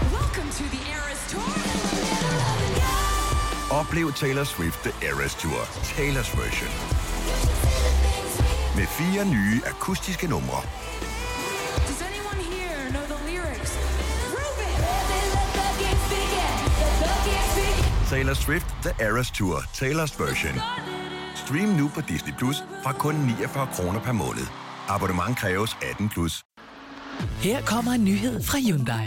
Oplev 3.81 4.07
Taylor 4.23 4.45
Swift 4.45 4.79
The 4.87 4.93
Eras 5.09 5.35
Tour, 5.43 5.61
Taylor's 5.97 6.31
version. 6.41 6.73
Med 8.79 8.87
fire 8.99 9.23
nye 9.37 9.57
akustiske 9.73 10.27
numre. 10.35 10.61
Taylor 18.11 18.35
Swift 18.35 18.67
The 18.83 19.07
Eras 19.07 19.31
Tour, 19.31 19.57
Taylor's 19.59 20.15
version. 20.25 20.55
Stream 21.35 21.69
nu 21.69 21.91
på 21.95 22.01
Disney 22.01 22.33
Plus 22.39 22.57
fra 22.83 22.93
kun 22.93 23.15
49 23.15 23.69
kroner 23.73 24.01
per 24.01 24.13
måned. 24.13 24.47
Abonnement 24.89 25.39
kræves 25.39 25.77
18 25.91 26.09
plus. 26.09 26.43
Her 27.43 27.63
kommer 27.63 27.93
en 27.93 28.05
nyhed 28.05 28.43
fra 28.43 28.59
Hyundai. 28.59 29.07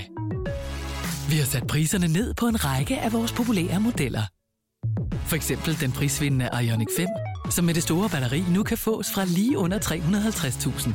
Vi 1.29 1.37
har 1.37 1.45
sat 1.45 1.67
priserne 1.67 2.07
ned 2.07 2.33
på 2.33 2.47
en 2.47 2.65
række 2.65 2.99
af 2.99 3.13
vores 3.13 3.31
populære 3.31 3.79
modeller. 3.79 4.23
For 5.27 5.35
eksempel 5.35 5.79
den 5.81 5.91
prisvindende 5.91 6.49
Ioniq 6.63 6.87
5, 6.97 7.07
som 7.49 7.65
med 7.65 7.73
det 7.73 7.83
store 7.83 8.09
batteri 8.09 8.43
nu 8.49 8.63
kan 8.63 8.77
fås 8.77 9.07
fra 9.13 9.25
lige 9.25 9.57
under 9.57 9.79
350.000. 9.79 10.87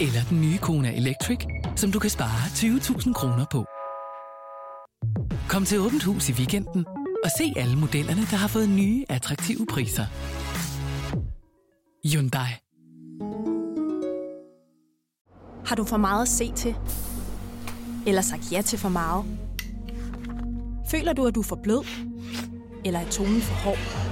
Eller 0.00 0.22
den 0.30 0.40
nye 0.40 0.58
Kona 0.58 0.96
Electric, 0.96 1.38
som 1.76 1.92
du 1.92 1.98
kan 1.98 2.10
spare 2.10 2.40
20.000 2.40 3.12
kroner 3.12 3.44
på. 3.52 3.66
Kom 5.52 5.64
til 5.64 5.80
Åbent 5.80 6.02
Hus 6.02 6.28
i 6.28 6.32
weekenden 6.32 6.86
og 7.24 7.30
se 7.38 7.52
alle 7.56 7.76
modellerne, 7.76 8.20
der 8.20 8.36
har 8.36 8.48
fået 8.48 8.68
nye, 8.68 9.04
attraktive 9.08 9.66
priser. 9.66 10.06
Hyundai. 12.08 12.50
Har 15.66 15.76
du 15.76 15.84
for 15.84 15.96
meget 15.96 16.22
at 16.22 16.28
se 16.28 16.52
til? 16.52 16.74
Eller 18.06 18.22
sagt 18.22 18.52
ja 18.52 18.62
til 18.62 18.78
for 18.78 18.88
meget? 18.88 19.24
Føler 20.90 21.12
du, 21.12 21.26
at 21.26 21.34
du 21.34 21.40
er 21.40 21.44
for 21.44 21.58
blød? 21.62 21.84
Eller 22.84 23.00
er 23.00 23.10
tonen 23.10 23.40
for 23.40 23.54
hård? 23.54 24.11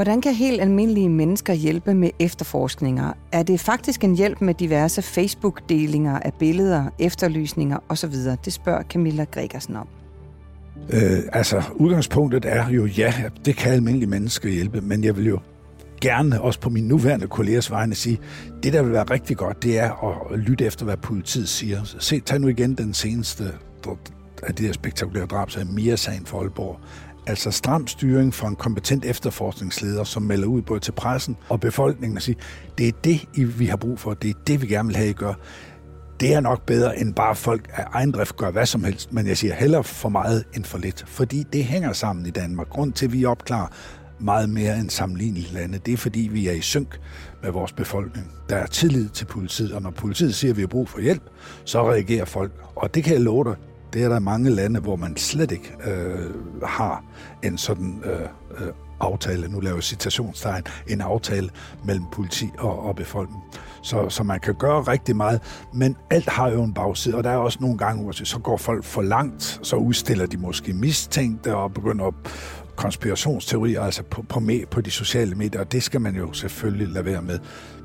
Hvordan 0.00 0.20
kan 0.20 0.34
helt 0.34 0.60
almindelige 0.60 1.08
mennesker 1.08 1.52
hjælpe 1.52 1.94
med 1.94 2.10
efterforskninger? 2.18 3.12
Er 3.32 3.42
det 3.42 3.60
faktisk 3.60 4.04
en 4.04 4.16
hjælp 4.16 4.40
med 4.40 4.54
diverse 4.54 5.02
Facebook-delinger 5.02 6.18
af 6.18 6.34
billeder, 6.34 6.84
efterlysninger 6.98 7.78
osv.? 7.88 8.12
Det 8.44 8.52
spørger 8.52 8.82
Camilla 8.82 9.24
Gregersen 9.24 9.76
om. 9.76 9.88
Øh, 10.90 11.18
altså, 11.32 11.62
udgangspunktet 11.74 12.44
er 12.44 12.68
jo, 12.68 12.86
ja, 12.86 13.14
det 13.44 13.56
kan 13.56 13.72
almindelige 13.72 14.10
mennesker 14.10 14.48
hjælpe, 14.48 14.80
men 14.80 15.04
jeg 15.04 15.16
vil 15.16 15.26
jo 15.26 15.38
gerne 16.00 16.40
også 16.40 16.60
på 16.60 16.70
min 16.70 16.84
nuværende 16.88 17.26
kollegers 17.26 17.70
vegne 17.70 17.94
sige, 17.94 18.18
det 18.62 18.72
der 18.72 18.82
vil 18.82 18.92
være 18.92 19.04
rigtig 19.04 19.36
godt, 19.36 19.62
det 19.62 19.78
er 19.78 20.04
at 20.32 20.38
lytte 20.38 20.64
efter, 20.64 20.84
hvad 20.84 20.96
politiet 20.96 21.48
siger. 21.48 21.80
Se, 21.84 22.20
tag 22.20 22.40
nu 22.40 22.48
igen 22.48 22.74
den 22.74 22.94
seneste 22.94 23.44
af 24.42 24.54
de 24.54 24.66
her 24.66 24.72
spektakulære 24.72 25.26
drab, 25.26 25.50
så 25.50 25.60
er 25.60 25.64
Mia-sagen 25.64 26.26
for 26.26 26.40
Aalborg. 26.40 26.80
Altså 27.30 27.50
stram 27.50 27.86
styring 27.86 28.34
fra 28.34 28.48
en 28.48 28.56
kompetent 28.56 29.04
efterforskningsleder, 29.04 30.04
som 30.04 30.22
melder 30.22 30.46
ud 30.46 30.62
både 30.62 30.80
til 30.80 30.92
pressen 30.92 31.36
og 31.48 31.60
befolkningen 31.60 32.16
og 32.16 32.22
siger, 32.22 32.38
det 32.78 32.88
er 32.88 32.92
det, 33.04 33.28
vi 33.58 33.66
har 33.66 33.76
brug 33.76 33.98
for, 33.98 34.14
det 34.14 34.30
er 34.30 34.34
det, 34.46 34.62
vi 34.62 34.66
gerne 34.66 34.86
vil 34.86 34.96
have, 34.96 35.10
I 35.10 35.12
gør. 35.12 35.34
Det 36.20 36.34
er 36.34 36.40
nok 36.40 36.66
bedre, 36.66 36.98
end 36.98 37.14
bare 37.14 37.36
folk 37.36 37.70
af 37.72 37.84
egen 37.92 38.12
drift 38.12 38.36
gør 38.36 38.50
hvad 38.50 38.66
som 38.66 38.84
helst, 38.84 39.12
men 39.12 39.26
jeg 39.26 39.36
siger 39.36 39.54
hellere 39.54 39.84
for 39.84 40.08
meget 40.08 40.44
end 40.56 40.64
for 40.64 40.78
lidt, 40.78 41.04
fordi 41.08 41.42
det 41.52 41.64
hænger 41.64 41.92
sammen 41.92 42.26
i 42.26 42.30
Danmark. 42.30 42.68
Grund 42.68 42.92
til, 42.92 43.06
at 43.06 43.12
vi 43.12 43.24
opklarer 43.24 43.66
meget 44.20 44.48
mere 44.48 44.78
end 44.78 44.90
sammenlignelige 44.90 45.54
lande, 45.54 45.78
det 45.78 45.94
er 45.94 45.96
fordi, 45.96 46.28
vi 46.32 46.48
er 46.48 46.52
i 46.52 46.60
synk 46.60 47.00
med 47.42 47.50
vores 47.50 47.72
befolkning. 47.72 48.32
Der 48.48 48.56
er 48.56 48.66
tillid 48.66 49.08
til 49.08 49.24
politiet, 49.24 49.72
og 49.72 49.82
når 49.82 49.90
politiet 49.90 50.34
siger, 50.34 50.52
at 50.52 50.56
vi 50.56 50.62
har 50.62 50.68
brug 50.68 50.88
for 50.88 51.00
hjælp, 51.00 51.22
så 51.64 51.90
reagerer 51.90 52.24
folk. 52.24 52.52
Og 52.76 52.94
det 52.94 53.04
kan 53.04 53.12
jeg 53.12 53.20
love 53.20 53.44
dig, 53.44 53.54
det 53.92 54.02
er 54.02 54.08
der 54.08 54.18
mange 54.18 54.50
lande, 54.50 54.80
hvor 54.80 54.96
man 54.96 55.16
slet 55.16 55.52
ikke 55.52 55.72
øh, 55.86 56.34
har 56.64 57.04
en 57.42 57.58
sådan 57.58 58.02
øh, 58.04 58.20
øh, 58.66 58.72
aftale, 59.00 59.48
nu 59.48 59.60
laver 59.60 59.76
jeg 59.76 59.82
citationstegn, 59.82 60.62
en 60.88 61.00
aftale 61.00 61.50
mellem 61.84 62.04
politi 62.12 62.50
og, 62.58 62.84
og 62.84 62.96
befolkning. 62.96 63.42
Så, 63.82 64.08
så 64.08 64.22
man 64.22 64.40
kan 64.40 64.54
gøre 64.54 64.82
rigtig 64.82 65.16
meget, 65.16 65.40
men 65.74 65.96
alt 66.10 66.28
har 66.28 66.48
jo 66.50 66.62
en 66.62 66.74
bagside, 66.74 67.16
og 67.16 67.24
der 67.24 67.30
er 67.30 67.36
også 67.36 67.58
nogle 67.60 67.78
gange, 67.78 68.02
hvor 68.02 68.12
så 68.12 68.38
går 68.38 68.56
folk 68.56 68.84
for 68.84 69.02
langt, 69.02 69.60
så 69.62 69.76
udstiller 69.76 70.26
de 70.26 70.36
måske 70.36 70.72
mistænkte 70.72 71.56
og 71.56 71.74
begynder 71.74 72.06
at 72.06 72.14
konspirationsteorier, 72.76 73.82
altså 73.82 74.02
på, 74.02 74.22
på, 74.22 74.40
med, 74.40 74.66
på 74.70 74.80
de 74.80 74.90
sociale 74.90 75.34
medier, 75.34 75.60
og 75.60 75.72
det 75.72 75.82
skal 75.82 76.00
man 76.00 76.16
jo 76.16 76.32
selvfølgelig 76.32 76.88
lade 76.88 77.04
være 77.04 77.22
med. 77.22 77.38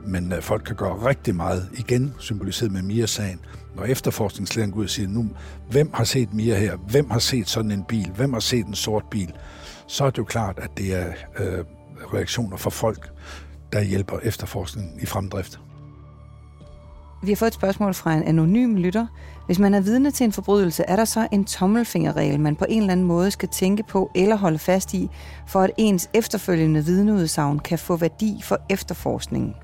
Men 0.07 0.33
øh, 0.33 0.41
folk 0.41 0.63
kan 0.63 0.75
gøre 0.75 0.93
rigtig 0.93 1.35
meget, 1.35 1.69
igen 1.73 2.13
symboliseret 2.19 2.71
med 2.71 2.81
Mia-sagen, 2.81 3.39
når 3.75 3.83
efterforskningslederen 3.83 4.71
går 4.71 4.79
ud 4.79 4.83
og 4.83 4.89
siger, 4.89 5.07
nu, 5.07 5.25
hvem 5.69 5.89
har 5.93 6.03
set 6.03 6.33
Mia 6.33 6.59
her? 6.59 6.77
Hvem 6.77 7.09
har 7.09 7.19
set 7.19 7.49
sådan 7.49 7.71
en 7.71 7.83
bil? 7.83 8.11
Hvem 8.15 8.33
har 8.33 8.39
set 8.39 8.65
en 8.65 8.75
sort 8.75 9.03
bil? 9.11 9.33
Så 9.87 10.05
er 10.05 10.09
det 10.09 10.17
jo 10.17 10.23
klart, 10.23 10.59
at 10.59 10.69
det 10.77 10.95
er 10.95 11.07
øh, 11.39 11.65
reaktioner 12.13 12.57
fra 12.57 12.69
folk, 12.69 13.09
der 13.73 13.81
hjælper 13.81 14.19
efterforskningen 14.23 14.99
i 15.01 15.05
fremdrift. 15.05 15.59
Vi 17.23 17.31
har 17.31 17.35
fået 17.35 17.47
et 17.47 17.53
spørgsmål 17.53 17.93
fra 17.93 18.13
en 18.13 18.23
anonym 18.23 18.75
lytter. 18.75 19.07
Hvis 19.45 19.59
man 19.59 19.73
er 19.73 19.79
vidne 19.79 20.11
til 20.11 20.23
en 20.23 20.31
forbrydelse, 20.31 20.83
er 20.87 20.95
der 20.95 21.05
så 21.05 21.27
en 21.31 21.45
tommelfingerregel, 21.45 22.39
man 22.39 22.55
på 22.55 22.65
en 22.69 22.81
eller 22.81 22.91
anden 22.91 23.05
måde 23.05 23.31
skal 23.31 23.49
tænke 23.49 23.83
på 23.83 24.11
eller 24.15 24.35
holde 24.35 24.59
fast 24.59 24.93
i, 24.93 25.09
for 25.47 25.61
at 25.61 25.71
ens 25.77 26.09
efterfølgende 26.13 26.85
vidneudsagn 26.85 27.59
kan 27.59 27.79
få 27.79 27.95
værdi 27.95 28.41
for 28.43 28.57
efterforskningen? 28.69 29.55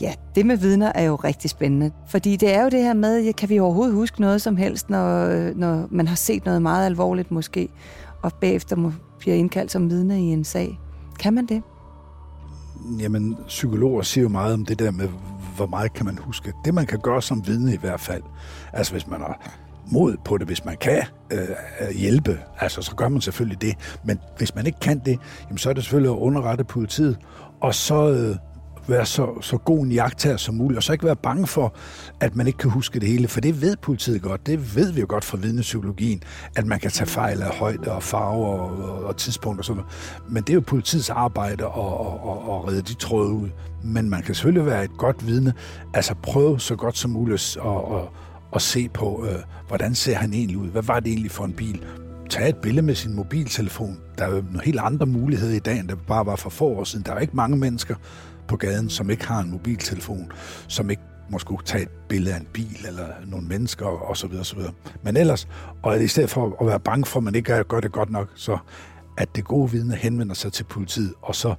Ja, 0.00 0.14
det 0.34 0.46
med 0.46 0.56
vidner 0.56 0.92
er 0.94 1.02
jo 1.02 1.14
rigtig 1.14 1.50
spændende, 1.50 1.90
fordi 2.08 2.36
det 2.36 2.54
er 2.54 2.62
jo 2.62 2.68
det 2.68 2.82
her 2.82 2.94
med, 2.94 3.32
kan 3.32 3.48
vi 3.48 3.58
overhovedet 3.58 3.94
huske 3.94 4.20
noget 4.20 4.42
som 4.42 4.56
helst, 4.56 4.90
når, 4.90 5.28
når 5.54 5.86
man 5.90 6.08
har 6.08 6.16
set 6.16 6.44
noget 6.44 6.62
meget 6.62 6.86
alvorligt 6.86 7.30
måske, 7.30 7.68
og 8.22 8.32
bagefter 8.32 8.76
må, 8.76 8.92
bliver 9.18 9.36
indkaldt 9.36 9.72
som 9.72 9.90
vidne 9.90 10.20
i 10.20 10.24
en 10.24 10.44
sag. 10.44 10.78
Kan 11.18 11.34
man 11.34 11.46
det? 11.46 11.62
Jamen, 13.00 13.36
psykologer 13.46 14.02
siger 14.02 14.22
jo 14.22 14.28
meget 14.28 14.54
om 14.54 14.64
det 14.64 14.78
der 14.78 14.90
med, 14.90 15.08
hvor 15.56 15.66
meget 15.66 15.92
kan 15.92 16.06
man 16.06 16.18
huske. 16.18 16.52
Det, 16.64 16.74
man 16.74 16.86
kan 16.86 16.98
gøre 16.98 17.22
som 17.22 17.46
vidne 17.46 17.74
i 17.74 17.78
hvert 17.78 18.00
fald, 18.00 18.22
altså 18.72 18.92
hvis 18.92 19.06
man 19.06 19.20
har 19.20 19.50
mod 19.90 20.16
på 20.24 20.38
det, 20.38 20.46
hvis 20.46 20.64
man 20.64 20.76
kan 20.76 21.02
øh, 21.32 21.48
hjælpe, 21.96 22.38
altså 22.60 22.82
så 22.82 22.96
gør 22.96 23.08
man 23.08 23.20
selvfølgelig 23.20 23.62
det. 23.62 23.74
Men 24.04 24.18
hvis 24.38 24.54
man 24.54 24.66
ikke 24.66 24.80
kan 24.80 24.98
det, 24.98 25.18
jamen, 25.46 25.58
så 25.58 25.70
er 25.70 25.72
det 25.72 25.82
selvfølgelig 25.82 26.12
at 26.12 26.18
underrette 26.18 26.64
politiet, 26.64 27.18
og 27.60 27.74
så 27.74 28.10
øh, 28.10 28.36
være 28.88 29.06
så, 29.06 29.40
så 29.40 29.56
god 29.56 29.84
en 29.84 29.92
jagttager 29.92 30.36
som 30.36 30.54
muligt, 30.54 30.76
og 30.76 30.82
så 30.82 30.92
ikke 30.92 31.04
være 31.04 31.16
bange 31.16 31.46
for, 31.46 31.74
at 32.20 32.36
man 32.36 32.46
ikke 32.46 32.58
kan 32.58 32.70
huske 32.70 33.00
det 33.00 33.08
hele, 33.08 33.28
for 33.28 33.40
det 33.40 33.60
ved 33.60 33.76
politiet 33.76 34.22
godt, 34.22 34.46
det 34.46 34.76
ved 34.76 34.92
vi 34.92 35.00
jo 35.00 35.06
godt 35.08 35.24
fra 35.24 35.38
vidnepsykologien, 35.38 36.22
at 36.56 36.66
man 36.66 36.80
kan 36.80 36.90
tage 36.90 37.08
fejl 37.08 37.42
af 37.42 37.50
højde 37.50 37.92
og 37.92 38.02
farve 38.02 38.46
og, 38.46 38.60
og, 38.60 39.04
og 39.04 39.16
tidspunkt 39.16 39.58
og 39.58 39.64
sådan 39.64 39.82
noget. 39.82 39.92
Men 40.28 40.42
det 40.42 40.50
er 40.50 40.54
jo 40.54 40.60
politiets 40.60 41.10
arbejde 41.10 41.64
at, 41.64 41.70
at, 41.70 42.12
at, 42.30 42.54
at 42.54 42.68
redde 42.68 42.82
de 42.82 42.94
tråde 42.94 43.30
ud. 43.30 43.48
Men 43.84 44.10
man 44.10 44.22
kan 44.22 44.34
selvfølgelig 44.34 44.66
være 44.66 44.84
et 44.84 44.96
godt 44.98 45.26
vidne, 45.26 45.52
altså 45.94 46.14
prøve 46.22 46.60
så 46.60 46.76
godt 46.76 46.98
som 46.98 47.10
muligt 47.10 47.56
at, 47.56 47.66
at, 47.66 48.08
at 48.54 48.62
se 48.62 48.88
på, 48.88 49.26
øh, 49.30 49.38
hvordan 49.68 49.94
ser 49.94 50.14
han 50.14 50.32
egentlig 50.32 50.58
ud, 50.58 50.68
hvad 50.68 50.82
var 50.82 51.00
det 51.00 51.10
egentlig 51.10 51.30
for 51.30 51.44
en 51.44 51.52
bil, 51.52 51.84
tage 52.30 52.48
et 52.48 52.56
billede 52.56 52.86
med 52.86 52.94
sin 52.94 53.14
mobiltelefon. 53.14 53.98
Der 54.18 54.24
er 54.24 54.30
jo 54.30 54.42
nogle 54.42 54.64
helt 54.64 54.80
andre 54.80 55.06
muligheder 55.06 55.54
i 55.54 55.58
dag, 55.58 55.78
end 55.78 55.88
der 55.88 55.94
bare 55.94 56.26
var 56.26 56.36
for 56.36 56.50
få 56.50 56.64
år 56.64 56.84
siden. 56.84 57.04
Der 57.06 57.12
er 57.12 57.18
ikke 57.18 57.36
mange 57.36 57.56
mennesker, 57.56 57.94
på 58.48 58.56
gaden, 58.56 58.90
som 58.90 59.10
ikke 59.10 59.26
har 59.26 59.40
en 59.40 59.50
mobiltelefon, 59.50 60.32
som 60.68 60.90
ikke 60.90 61.02
måske 61.30 61.48
kunne 61.48 61.64
tage 61.64 61.82
et 61.82 61.88
billede 62.08 62.34
af 62.34 62.40
en 62.40 62.46
bil 62.52 62.86
eller 62.86 63.06
nogle 63.26 63.46
mennesker 63.46 63.86
og 63.86 64.16
så 64.16 64.26
videre, 64.26 64.42
og 64.42 64.46
så 64.46 64.56
videre. 64.56 64.72
Men 65.02 65.16
ellers, 65.16 65.48
og 65.82 66.02
i 66.02 66.08
stedet 66.08 66.30
for 66.30 66.56
at 66.60 66.66
være 66.66 66.80
bange 66.80 67.06
for, 67.06 67.20
at 67.20 67.24
man 67.24 67.34
ikke 67.34 67.64
gør 67.64 67.80
det 67.80 67.92
godt 67.92 68.10
nok, 68.10 68.32
så 68.34 68.58
at 69.18 69.36
det 69.36 69.44
gode 69.44 69.70
vidne 69.70 69.94
henvender 69.94 70.34
sig 70.34 70.52
til 70.52 70.64
politiet, 70.64 71.14
og 71.22 71.34
så 71.34 71.54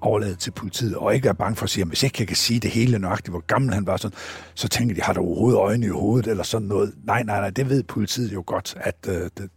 overlade 0.00 0.34
til 0.34 0.50
politiet, 0.50 0.96
og 0.96 1.14
ikke 1.14 1.24
være 1.24 1.34
bange 1.34 1.56
for 1.56 1.64
at 1.64 1.70
sige, 1.70 1.82
at 1.82 1.88
hvis 1.88 2.02
ikke 2.02 2.16
jeg 2.18 2.28
kan 2.28 2.36
sige 2.36 2.60
det 2.60 2.70
hele 2.70 2.98
nøjagtigt, 2.98 3.32
hvor 3.32 3.40
gammel 3.46 3.74
han 3.74 3.86
var, 3.86 3.96
sådan, 3.96 4.16
så 4.54 4.68
tænker 4.68 4.94
de, 4.94 5.00
har 5.00 5.12
du 5.12 5.20
overhovedet 5.20 5.58
øjne 5.58 5.86
i 5.86 5.88
hovedet, 5.88 6.26
eller 6.26 6.42
sådan 6.42 6.68
noget. 6.68 6.94
Nej, 7.04 7.22
nej, 7.22 7.40
nej, 7.40 7.50
det 7.50 7.68
ved 7.68 7.82
politiet 7.82 8.32
jo 8.32 8.42
godt, 8.46 8.74
at, 8.76 9.08
øh, 9.08 9.30
at, 9.38 9.48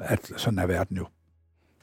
at 0.00 0.30
sådan 0.36 0.58
er 0.58 0.66
verden 0.66 0.96
jo. 0.96 1.06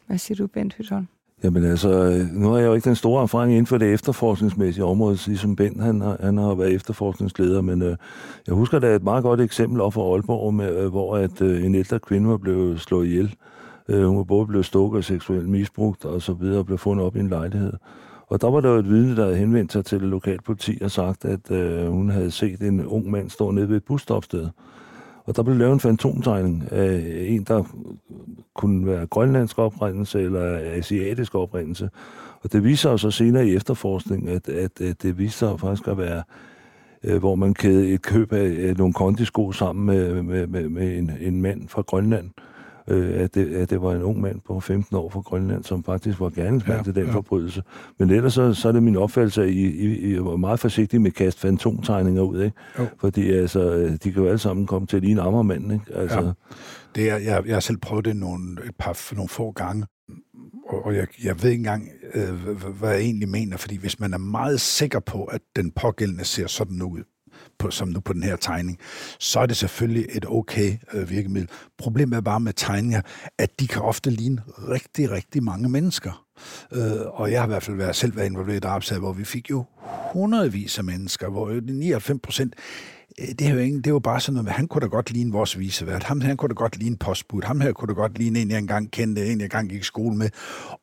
Hvad 0.08 0.18
siger 0.18 0.36
du, 0.36 0.48
Bent 0.48 0.74
Hytholm? 0.74 1.08
Jamen 1.44 1.64
altså, 1.64 2.22
nu 2.34 2.50
har 2.50 2.58
jeg 2.58 2.68
jo 2.68 2.74
ikke 2.74 2.86
den 2.86 2.96
store 2.96 3.24
erfaring 3.24 3.52
inden 3.52 3.66
for 3.66 3.78
det 3.78 3.94
efterforskningsmæssige 3.94 4.86
område, 4.86 5.18
ligesom 5.28 5.56
Ben, 5.56 5.80
han 5.80 6.02
har, 6.02 6.18
han 6.20 6.38
har 6.38 6.56
været 6.56 6.74
efterforskningsleder, 6.74 7.62
men 7.62 7.82
øh, 7.82 7.96
jeg 8.48 8.56
husker 8.56 8.80
da 8.80 8.96
et 8.96 9.04
meget 9.04 9.24
godt 9.24 9.42
eksempel 9.42 9.82
op 9.82 9.94
fra 9.94 10.02
Aalborg, 10.02 10.54
med, 10.54 10.78
øh, 10.78 10.88
hvor 10.88 11.18
at 11.18 11.42
øh, 11.42 11.66
en 11.66 11.76
ældre 11.76 12.00
kvinde 12.00 12.30
var 12.30 12.38
blevet 12.38 12.80
slået 12.82 13.08
ihjel. 13.08 13.36
Øh, 13.90 14.08
hun 14.08 14.18
var 14.18 14.24
både 14.24 14.48
blevet 14.48 14.66
stukket 14.66 14.98
og 14.98 15.04
seksuelt 15.04 15.50
misbrugt 15.50 16.06
og 16.06 16.22
så 16.22 16.34
videre, 16.34 16.60
og 16.60 16.66
blev 16.66 16.78
fundet 16.78 17.06
op 17.06 17.16
i 17.16 17.20
en 17.20 17.30
lejlighed. 17.30 17.74
Og 18.28 18.42
der 18.42 18.50
var 18.50 18.62
der 18.62 18.70
jo 18.70 18.76
et 18.76 18.90
vidne, 18.90 19.16
der 19.16 19.24
havde 19.24 19.38
henvendt 19.38 19.72
sig 19.72 19.86
til 19.86 20.00
det 20.00 20.08
lokale 20.08 20.40
politi 20.46 20.80
og 20.82 20.92
sagt, 20.92 21.26
at 21.26 21.52
øh, 21.52 21.88
hun 21.88 22.10
havde 22.10 22.32
set 22.32 22.62
en 22.62 22.86
ung 22.86 23.12
mand 23.12 23.30
stå 23.30 23.52
nede 23.52 23.70
ved 23.70 23.78
et 23.78 23.84
busstopsted. 23.84 24.48
Og 25.26 25.36
der 25.36 25.44
blev 25.44 25.56
lavet 25.56 25.74
en 25.74 25.80
fantomtegning 25.80 26.72
af 26.72 27.26
en, 27.28 27.44
der 27.44 27.64
kunne 28.56 28.86
være 28.86 29.08
grønlandsk 29.08 29.60
oprindelse 29.60 30.22
eller 30.22 30.60
asiatisk 30.60 31.36
oprindelse. 31.36 31.90
Og 32.44 32.54
det 32.54 32.64
viser 32.64 32.90
sig 32.90 33.00
så 33.00 33.12
senere 33.12 33.48
i 33.48 33.56
efterforskning, 33.56 34.30
at, 34.30 34.50
at, 34.50 34.82
at 34.82 35.02
det 35.02 35.18
viser 35.18 35.50
sig 35.50 35.60
faktisk 35.60 35.88
at 35.88 35.98
være, 35.98 36.24
øh, 37.04 37.18
hvor 37.18 37.36
man 37.36 37.54
kædede 37.54 37.90
et 37.94 38.02
køb 38.02 38.34
af 38.34 38.46
øh, 38.46 38.78
nogle 38.78 38.94
kondisko 38.94 39.52
sammen 39.52 39.86
med, 39.86 40.24
med, 40.24 40.48
med, 40.48 40.70
med 40.70 40.98
en, 40.98 41.12
en 41.20 41.42
mand 41.42 41.68
fra 41.68 41.82
Grønland, 41.82 42.30
øh, 42.38 42.51
at, 42.88 43.36
det, 43.36 43.56
at 43.56 43.70
det 43.70 43.82
var 43.82 43.92
en 43.92 44.02
ung 44.02 44.22
mand 44.22 44.42
på 44.48 44.60
15 44.60 44.98
år 44.98 45.10
fra 45.10 45.20
Grønland, 45.20 45.64
som 45.64 45.84
faktisk 45.84 46.20
var 46.20 46.30
gerningsmand 46.30 46.80
ja, 46.80 46.84
til 46.84 46.96
den 46.96 47.06
ja. 47.06 47.14
forbrydelse. 47.14 47.64
Men 48.00 48.10
ellers 48.10 48.34
så, 48.34 48.54
så 48.54 48.68
er 48.68 48.72
det 48.72 48.84
min 48.84 48.96
opfattelse, 48.96 49.44
at 49.44 49.50
I, 49.50 49.66
I, 49.66 50.14
I 50.14 50.20
var 50.20 50.36
meget 50.36 50.60
forsigtige 50.60 51.00
med 51.00 51.12
at 51.12 51.16
kaste 51.16 51.42
fantomtegninger 51.42 52.22
ud, 52.22 52.42
ikke? 52.42 52.58
Jo. 52.80 52.88
Fordi 53.00 53.32
altså, 53.32 53.90
de 54.04 54.12
kan 54.12 54.24
jo 54.24 54.28
alle 54.28 54.40
sammen 54.40 54.68
komme 54.68 54.88
til 54.88 54.98
at 54.98 55.04
ligne 55.04 55.22
ammermanden, 55.22 55.72
ikke? 55.72 55.86
Altså, 55.96 56.22
ja. 56.22 56.32
Det 56.96 57.10
er, 57.10 57.18
jeg, 57.18 57.44
jeg 57.46 57.56
har 57.56 57.60
selv 57.60 57.78
prøvet 57.78 58.06
det 58.06 58.16
nogle, 58.16 58.58
et 58.66 58.76
par, 58.80 59.14
nogle 59.16 59.30
få 59.30 59.52
gange, 59.52 59.86
og, 60.70 60.86
og 60.86 60.96
jeg, 60.96 61.08
jeg 61.24 61.44
ved 61.44 61.50
ikke 61.50 61.60
engang, 61.60 61.90
øh, 62.14 62.48
hvad 62.80 62.90
jeg 62.90 63.00
egentlig 63.00 63.30
mener, 63.30 63.58
fordi 63.58 63.78
hvis 63.78 64.00
man 64.00 64.14
er 64.14 64.18
meget 64.18 64.62
sikker 64.62 65.00
på, 65.00 65.24
at 65.24 65.42
den 65.56 65.72
pågældende 65.72 66.26
ser 66.26 66.48
sådan 66.48 66.82
ud, 66.82 67.04
på, 67.60 67.72
som 67.72 67.88
nu 67.88 68.00
på 68.00 68.14
den 68.14 68.24
her 68.24 68.36
tegning, 68.36 68.78
så 69.20 69.40
er 69.40 69.46
det 69.46 69.58
selvfølgelig 69.58 70.06
et 70.10 70.26
okay 70.28 70.78
øh, 70.94 71.10
virkemiddel. 71.10 71.50
Problemet 71.78 72.18
er 72.18 72.22
bare 72.22 72.40
med 72.40 72.54
tegninger, 72.56 73.02
at 73.38 73.60
de 73.60 73.68
kan 73.68 73.82
ofte 73.82 74.10
ligne 74.10 74.42
rigtig, 74.70 75.12
rigtig 75.12 75.44
mange 75.44 75.70
mennesker. 75.70 76.26
Øh, 76.72 77.02
og 77.14 77.32
jeg 77.32 77.40
har 77.40 77.48
i 77.48 77.52
hvert 77.52 77.64
fald 77.64 77.78
været, 77.78 77.96
selv 77.96 78.16
været 78.16 78.26
involveret 78.26 78.58
i 78.58 78.60
drabsager, 78.60 79.00
hvor 79.00 79.14
vi 79.14 79.24
fik 79.24 79.50
jo 79.50 79.66
hundredvis 80.14 80.78
af 80.78 80.84
mennesker, 80.84 81.30
hvor 81.30 81.62
99 81.62 82.22
procent 82.24 82.56
øh, 83.20 83.28
det 83.28 83.42
er 83.42 83.50
jo 83.50 83.58
ingen, 83.58 83.78
det 83.78 83.88
er 83.88 83.92
jo 83.92 84.00
bare 84.00 84.20
sådan 84.20 84.34
noget, 84.34 84.46
med, 84.46 84.52
han 84.52 84.68
kunne 84.68 84.82
da 84.82 84.88
godt 84.88 85.12
ligne 85.12 85.32
vores 85.32 85.60
visevært, 85.60 86.04
ham 86.04 86.22
han 86.22 86.38
kunne 86.38 86.50
da 86.50 86.54
godt 86.54 86.78
ligne 86.78 86.98
postbud, 86.98 87.44
ham 87.44 87.62
her 87.62 87.72
kunne 87.72 87.88
da 87.88 87.94
godt 87.94 88.18
ligne 88.18 88.40
en, 88.40 88.52
jeg 88.52 88.58
engang 88.58 88.92
kendte, 88.92 89.22
en, 89.26 89.40
jeg 89.40 89.46
engang 89.46 89.70
gik 89.70 89.82
i 89.82 89.84
skole 89.84 90.18
med. 90.18 90.30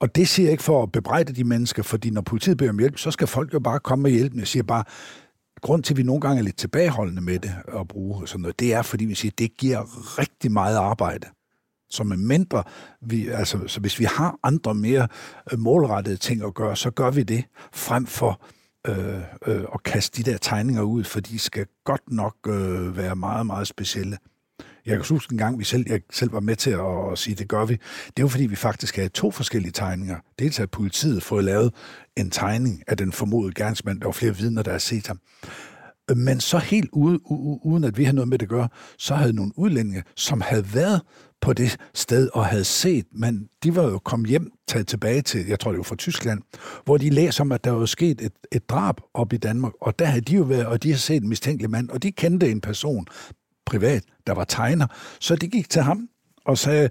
Og 0.00 0.14
det 0.14 0.28
siger 0.28 0.46
jeg 0.46 0.52
ikke 0.52 0.64
for 0.64 0.82
at 0.82 0.92
bebrejde 0.92 1.32
de 1.32 1.44
mennesker, 1.44 1.82
fordi 1.82 2.10
når 2.10 2.20
politiet 2.20 2.56
beder 2.56 2.70
om 2.70 2.78
hjælp, 2.78 2.98
så 2.98 3.10
skal 3.10 3.26
folk 3.26 3.54
jo 3.54 3.60
bare 3.60 3.80
komme 3.80 4.02
med 4.02 4.10
hjælpe. 4.10 4.38
Jeg 4.38 4.46
siger 4.46 4.62
bare, 4.62 4.84
grund 5.60 5.82
til, 5.82 5.94
at 5.94 5.98
vi 5.98 6.02
nogle 6.02 6.20
gange 6.20 6.38
er 6.38 6.42
lidt 6.42 6.56
tilbageholdende 6.56 7.22
med 7.22 7.38
det 7.38 7.54
at 7.80 7.88
bruge 7.88 8.28
sådan 8.28 8.42
noget, 8.42 8.60
det 8.60 8.74
er, 8.74 8.82
fordi 8.82 9.04
vi 9.04 9.14
siger, 9.14 9.32
at 9.32 9.38
det 9.38 9.56
giver 9.56 9.80
rigtig 10.18 10.52
meget 10.52 10.76
arbejde. 10.76 11.26
Så 11.90 12.04
med 12.04 12.16
mindre, 12.16 12.62
vi, 13.00 13.28
altså, 13.28 13.58
så 13.66 13.80
hvis 13.80 13.98
vi 13.98 14.04
har 14.04 14.38
andre 14.42 14.74
mere 14.74 15.08
øh, 15.52 15.58
målrettede 15.58 16.16
ting 16.16 16.44
at 16.44 16.54
gøre, 16.54 16.76
så 16.76 16.90
gør 16.90 17.10
vi 17.10 17.22
det, 17.22 17.44
frem 17.72 18.06
for 18.06 18.40
øh, 18.86 19.20
øh, 19.46 19.64
at 19.74 19.82
kaste 19.82 20.22
de 20.22 20.30
der 20.30 20.38
tegninger 20.38 20.82
ud, 20.82 21.04
for 21.04 21.20
de 21.20 21.38
skal 21.38 21.66
godt 21.84 22.12
nok 22.12 22.36
øh, 22.48 22.96
være 22.96 23.16
meget, 23.16 23.46
meget 23.46 23.66
specielle. 23.66 24.18
Jeg 24.88 24.96
kan 24.96 25.06
huske 25.08 25.32
en 25.32 25.38
gang, 25.38 25.58
vi 25.58 25.64
selv, 25.64 25.84
jeg 25.88 26.00
selv 26.12 26.32
var 26.32 26.40
med 26.40 26.56
til 26.56 26.70
at, 26.70 27.12
at 27.12 27.18
sige, 27.18 27.34
det 27.34 27.48
gør 27.48 27.64
vi. 27.64 27.72
Det 28.06 28.18
er 28.18 28.22
jo 28.22 28.28
fordi, 28.28 28.46
vi 28.46 28.56
faktisk 28.56 28.96
havde 28.96 29.08
to 29.08 29.30
forskellige 29.30 29.72
tegninger. 29.72 30.16
Dels 30.38 30.56
har 30.56 30.66
politiet 30.66 31.22
fået 31.22 31.44
lavet 31.44 31.74
en 32.16 32.30
tegning 32.30 32.82
af 32.86 32.96
den 32.96 33.12
formodede 33.12 33.54
gerningsmand. 33.54 34.00
Der 34.00 34.06
var 34.06 34.12
flere 34.12 34.36
vidner, 34.36 34.62
der 34.62 34.70
har 34.70 34.78
set 34.78 35.06
ham. 35.06 35.20
Men 36.16 36.40
så 36.40 36.58
helt 36.58 36.90
ude, 36.92 37.18
uden 37.66 37.84
at 37.84 37.98
vi 37.98 38.04
havde 38.04 38.14
noget 38.14 38.28
med 38.28 38.38
det 38.38 38.46
at 38.46 38.50
gøre, 38.50 38.68
så 38.98 39.14
havde 39.14 39.32
nogle 39.32 39.52
udlændinge, 39.56 40.02
som 40.16 40.40
havde 40.40 40.74
været 40.74 41.00
på 41.40 41.52
det 41.52 41.76
sted 41.94 42.28
og 42.34 42.46
havde 42.46 42.64
set, 42.64 43.06
men 43.12 43.48
de 43.62 43.76
var 43.76 43.82
jo 43.82 43.98
kommet 43.98 44.28
hjem, 44.28 44.50
taget 44.68 44.86
tilbage 44.86 45.22
til, 45.22 45.46
jeg 45.46 45.60
tror 45.60 45.70
det 45.70 45.78
var 45.78 45.82
fra 45.82 45.96
Tyskland, 45.96 46.42
hvor 46.84 46.96
de 46.96 47.10
læser 47.10 47.44
om, 47.44 47.52
at 47.52 47.64
der 47.64 47.70
var 47.70 47.86
sket 47.86 48.20
et, 48.20 48.32
et 48.52 48.70
drab 48.70 48.96
op 49.14 49.32
i 49.32 49.36
Danmark, 49.36 49.72
og 49.80 49.98
der 49.98 50.04
havde 50.04 50.20
de 50.20 50.36
jo 50.36 50.42
været, 50.42 50.66
og 50.66 50.82
de 50.82 50.90
har 50.90 50.96
set 50.96 51.22
en 51.22 51.28
mistænkelig 51.28 51.70
mand, 51.70 51.90
og 51.90 52.02
de 52.02 52.12
kendte 52.12 52.50
en 52.50 52.60
person, 52.60 53.06
privat, 53.68 54.04
der 54.26 54.32
var 54.32 54.44
tegner. 54.44 54.86
Så 55.20 55.36
de 55.36 55.48
gik 55.48 55.70
til 55.70 55.82
ham 55.82 56.08
og 56.44 56.58
sagde, 56.58 56.90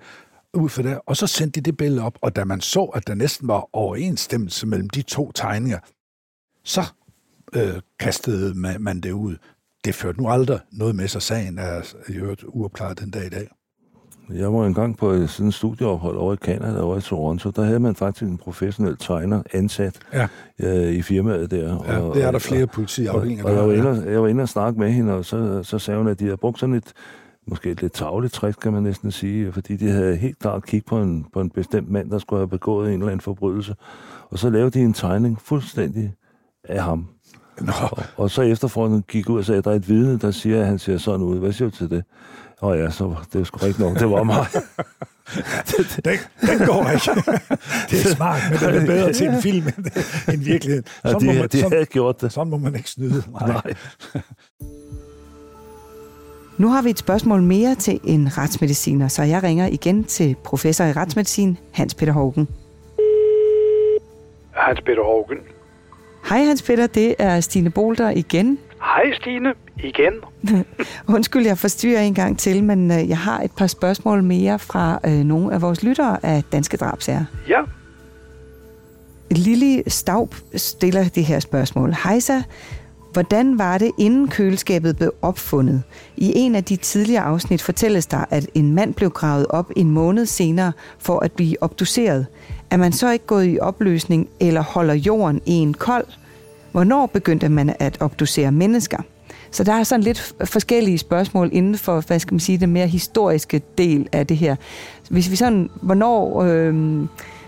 ud 0.54 0.70
for 0.70 0.82
det, 0.82 1.00
og 1.06 1.18
så 1.18 1.28
sendte 1.28 1.62
de 1.62 1.66
det 1.66 1.78
billede 1.78 2.02
op, 2.02 2.18
og 2.22 2.36
da 2.36 2.44
man 2.44 2.62
så, 2.62 2.84
at 2.84 3.08
der 3.08 3.14
næsten 3.14 3.48
var 3.48 3.70
overensstemmelse 3.74 4.68
mellem 4.68 4.90
de 4.90 5.02
to 5.02 5.32
tegninger, 5.32 5.80
så 6.64 6.84
øh, 7.54 7.82
kastede 8.00 8.54
man, 8.54 8.82
man 8.82 9.02
det 9.02 9.12
ud. 9.12 9.38
Det 9.86 9.96
førte 9.96 10.22
nu 10.22 10.30
aldrig 10.30 10.60
noget 10.72 10.96
med 10.96 11.08
sig. 11.08 11.22
Sagen 11.22 11.58
er 11.58 11.96
i 12.10 12.14
øvrigt 12.14 12.44
uopklaret 12.48 13.00
den 13.00 13.12
dag 13.12 13.26
i 13.26 13.30
dag. 13.30 13.48
Jeg 14.34 14.54
var 14.54 14.66
engang 14.66 14.98
på 14.98 15.28
sådan 15.28 15.48
et 15.48 15.54
studieophold 15.54 16.18
over 16.18 16.34
i 16.34 16.36
Canada, 16.36 16.82
over 16.82 16.98
i 16.98 17.02
Toronto. 17.02 17.50
Der 17.50 17.64
havde 17.64 17.80
man 17.80 17.96
faktisk 17.96 18.24
en 18.24 18.38
professionel 18.38 18.98
tegner 19.00 19.44
ansat 19.54 20.00
ja. 20.14 20.28
øh, 20.60 20.94
i 20.94 21.02
firmaet 21.02 21.52
der. 21.52 21.84
Ja, 21.88 22.00
og, 22.00 22.16
det 22.16 22.24
er 22.24 22.32
der 22.32 22.40
flere 22.40 22.68
politiafdelinger, 22.68 23.44
og, 23.46 23.52
og, 23.52 23.64
og 23.64 23.76
jeg, 23.76 23.84
var 23.84 23.94
inde, 23.94 24.12
jeg 24.12 24.22
var 24.22 24.28
inde 24.28 24.42
og 24.42 24.50
snakke 24.50 24.80
med 24.80 24.92
hende, 24.92 25.14
og 25.14 25.26
så, 25.26 25.64
så 25.64 25.80
sagde 25.80 25.98
hun, 25.98 26.08
at 26.08 26.20
de 26.20 26.24
havde 26.24 26.38
brugt 26.38 26.60
sådan 26.60 26.76
et, 26.76 26.94
måske 27.48 27.72
et 27.72 27.82
lidt 27.82 27.94
tavligt 27.94 28.34
trick, 28.34 28.60
kan 28.62 28.74
man 28.74 28.84
næsten 28.84 29.12
sige, 29.12 29.52
fordi 29.52 29.76
de 29.76 29.90
havde 29.90 30.16
helt 30.16 30.40
klart 30.40 30.66
kigget 30.66 30.86
på 30.86 31.02
en, 31.02 31.26
på 31.34 31.42
en 31.42 31.50
bestemt 31.50 31.90
mand, 31.90 32.12
der 32.12 32.18
skulle 32.18 32.40
have 32.40 32.48
begået 32.48 32.88
en 32.88 32.94
eller 32.94 33.08
anden 33.08 33.22
forbrydelse. 33.22 33.76
Og 34.30 34.40
så 34.40 34.50
lavede 34.50 34.70
de 34.70 34.80
en 34.80 34.94
tegning 34.94 35.42
fuldstændig 35.42 36.14
af 36.64 36.84
ham. 36.84 37.08
Nå. 37.62 37.72
Og, 37.92 38.04
og 38.18 38.32
så 38.32 38.42
efterfølgende 38.42 39.02
gik 39.02 39.30
ud 39.30 39.38
og 39.38 39.46
sagde, 39.46 39.58
at 39.58 39.66
der 39.66 39.72
er 39.72 39.76
et 39.76 39.90
vidne, 39.90 40.18
der 40.18 40.32
siger, 40.32 40.62
at 40.62 40.68
han 40.68 40.80
ser 40.80 40.98
sådan 40.98 41.22
ud. 41.22 41.40
Hvad 41.40 41.52
siger 41.52 41.70
du 41.70 41.76
til 41.76 41.90
det? 41.90 42.04
Og 42.62 42.78
ja, 42.78 42.90
så 42.90 43.16
det 43.34 43.42
er 43.42 43.46
sgu 43.46 43.66
ikke 43.66 43.80
nok. 43.80 44.00
Det 44.00 44.10
var 44.10 44.24
mig. 44.24 44.46
den, 46.06 46.18
den 46.42 46.68
går 46.68 46.90
ikke. 46.90 47.22
det 47.90 48.06
er 48.06 48.16
smart, 48.16 48.42
men 48.50 48.60
det 48.60 48.82
er 48.82 48.86
bedre 48.94 49.14
til 49.14 49.28
en 49.28 49.42
film 49.42 49.68
end 50.34 50.44
virkeligheden. 50.44 50.86
Sådan, 51.06 51.22
ja, 51.22 51.32
de, 51.32 51.36
må 51.36 51.42
man, 51.42 51.50
de 51.52 51.60
sådan, 51.60 51.86
gjort 51.86 52.22
det. 52.22 52.32
sådan 52.32 52.50
må 52.50 52.58
man 52.58 52.76
ikke 52.76 52.90
snyde. 52.90 53.24
Nej. 53.32 53.48
Nej. 53.48 53.74
Nu 56.58 56.68
har 56.68 56.82
vi 56.82 56.90
et 56.90 57.00
spørgsmål 57.00 57.42
mere 57.42 57.76
til 57.76 58.00
en 58.04 58.38
retsmediciner, 58.38 59.08
så 59.08 59.24
jeg 59.24 59.44
ringer 59.44 59.68
igen 59.68 60.04
til 60.04 60.36
professor 60.44 60.86
i 60.86 60.92
retsmedicin, 60.92 61.58
Hans 61.72 61.94
Peter 61.94 62.14
Hågen. 62.14 62.48
Hans 64.52 64.82
Peter 64.82 65.04
Hågen. 65.04 65.38
Hej 66.30 66.44
Hans 66.44 66.62
Peter, 66.62 66.88
det 66.88 67.16
er 67.20 67.40
Stine 67.40 67.70
Bolter 67.70 68.10
igen. 68.10 68.60
Hej 68.80 69.14
Stine, 69.14 69.54
igen. 69.84 70.14
Undskyld, 71.16 71.46
jeg 71.46 71.58
forstyrrer 71.58 72.02
en 72.02 72.14
gang 72.14 72.40
til, 72.40 72.64
men 72.64 72.92
øh, 72.92 73.10
jeg 73.10 73.18
har 73.18 73.42
et 73.42 73.52
par 73.52 73.68
spørgsmål 73.68 74.24
mere 74.24 74.60
fra 74.60 75.00
øh, 75.06 75.12
nogle 75.12 75.54
af 75.54 75.62
vores 75.62 75.84
lyttere 75.84 76.26
af 76.26 76.44
Danske 76.52 76.78
Drabsager. 76.78 77.26
Ja. 77.50 77.62
Lili 79.32 79.84
Staub 79.88 80.36
stiller 80.56 81.04
det 81.04 81.26
her 81.26 81.40
spørgsmål. 81.40 81.94
Hejsa, 82.04 82.42
hvordan 83.14 83.60
var 83.60 83.78
det, 83.78 83.92
inden 83.98 84.28
køleskabet 84.28 84.98
blev 84.98 85.14
opfundet? 85.22 85.84
I 86.18 86.32
en 86.36 86.56
af 86.56 86.64
de 86.64 86.76
tidligere 86.76 87.24
afsnit 87.24 87.62
fortælles 87.62 88.06
der, 88.06 88.26
at 88.30 88.50
en 88.54 88.76
mand 88.76 88.94
blev 88.94 89.10
gravet 89.10 89.46
op 89.50 89.72
en 89.76 89.92
måned 89.92 90.26
senere 90.26 90.72
for 91.00 91.20
at 91.20 91.32
blive 91.32 91.64
obduceret. 91.64 92.26
Er 92.72 92.78
man 92.78 92.92
så 92.92 93.12
ikke 93.12 93.26
gået 93.26 93.54
i 93.54 93.60
opløsning, 93.60 94.30
eller 94.40 94.62
holder 94.62 94.94
jorden 94.94 95.42
i 95.46 95.54
en 95.54 95.74
kold? 95.74 96.06
Hvornår 96.72 97.06
begyndte 97.06 97.50
man 97.50 97.76
at 97.80 97.98
obducere 98.02 98.52
mennesker? 98.52 98.98
Så 99.52 99.64
der 99.64 99.74
er 99.74 99.84
sådan 99.84 100.04
lidt 100.04 100.34
forskellige 100.46 100.98
spørgsmål 100.98 101.50
inden 101.52 101.78
for, 101.78 102.08
hvad 102.08 102.20
skal 102.20 102.34
man 102.34 102.40
sige, 102.40 102.58
den 102.58 102.72
mere 102.72 102.88
historiske 102.88 103.62
del 103.78 104.10
af 104.12 104.28
det 104.28 104.38
her. 104.38 104.56
Hvis 105.10 105.32
vi 105.32 105.36
sådan, 105.36 105.70
hvornår, 105.82 106.44
øh, 106.44 106.74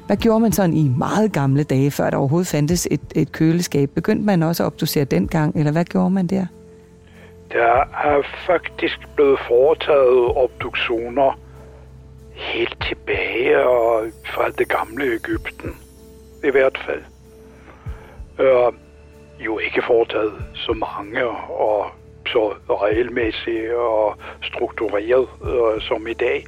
hvad 0.07 0.17
gjorde 0.17 0.39
man 0.39 0.51
sådan 0.51 0.73
i 0.73 0.87
meget 0.97 1.31
gamle 1.31 1.63
dage, 1.63 1.91
før 1.91 2.09
der 2.09 2.17
overhovedet 2.17 2.47
fandtes 2.47 2.87
et, 2.91 3.01
et 3.15 3.31
køleskab? 3.31 3.89
Begyndte 3.89 4.25
man 4.25 4.43
også 4.43 4.63
at 4.63 4.67
obducere 4.67 5.03
dengang, 5.03 5.55
eller 5.55 5.71
hvad 5.71 5.85
gjorde 5.85 6.09
man 6.09 6.27
der? 6.27 6.45
Der 7.51 7.79
er 8.03 8.21
faktisk 8.47 8.99
blevet 9.15 9.39
foretaget 9.47 10.37
obduktioner 10.37 11.39
helt 12.33 12.77
tilbage 12.87 13.67
og 13.67 14.03
fra 14.25 14.49
det 14.49 14.69
gamle 14.69 15.05
Ægypten, 15.05 15.69
i 16.43 16.49
hvert 16.51 16.79
fald. 16.85 17.01
Øh, 18.39 18.73
jo 19.39 19.59
ikke 19.59 19.81
foretaget 19.87 20.33
så 20.53 20.73
mange 20.73 21.27
og 21.49 21.85
så 22.27 22.53
regelmæssigt 22.69 23.73
og 23.73 24.15
struktureret 24.43 25.27
øh, 25.43 25.81
som 25.81 26.07
i 26.07 26.13
dag. 26.13 26.45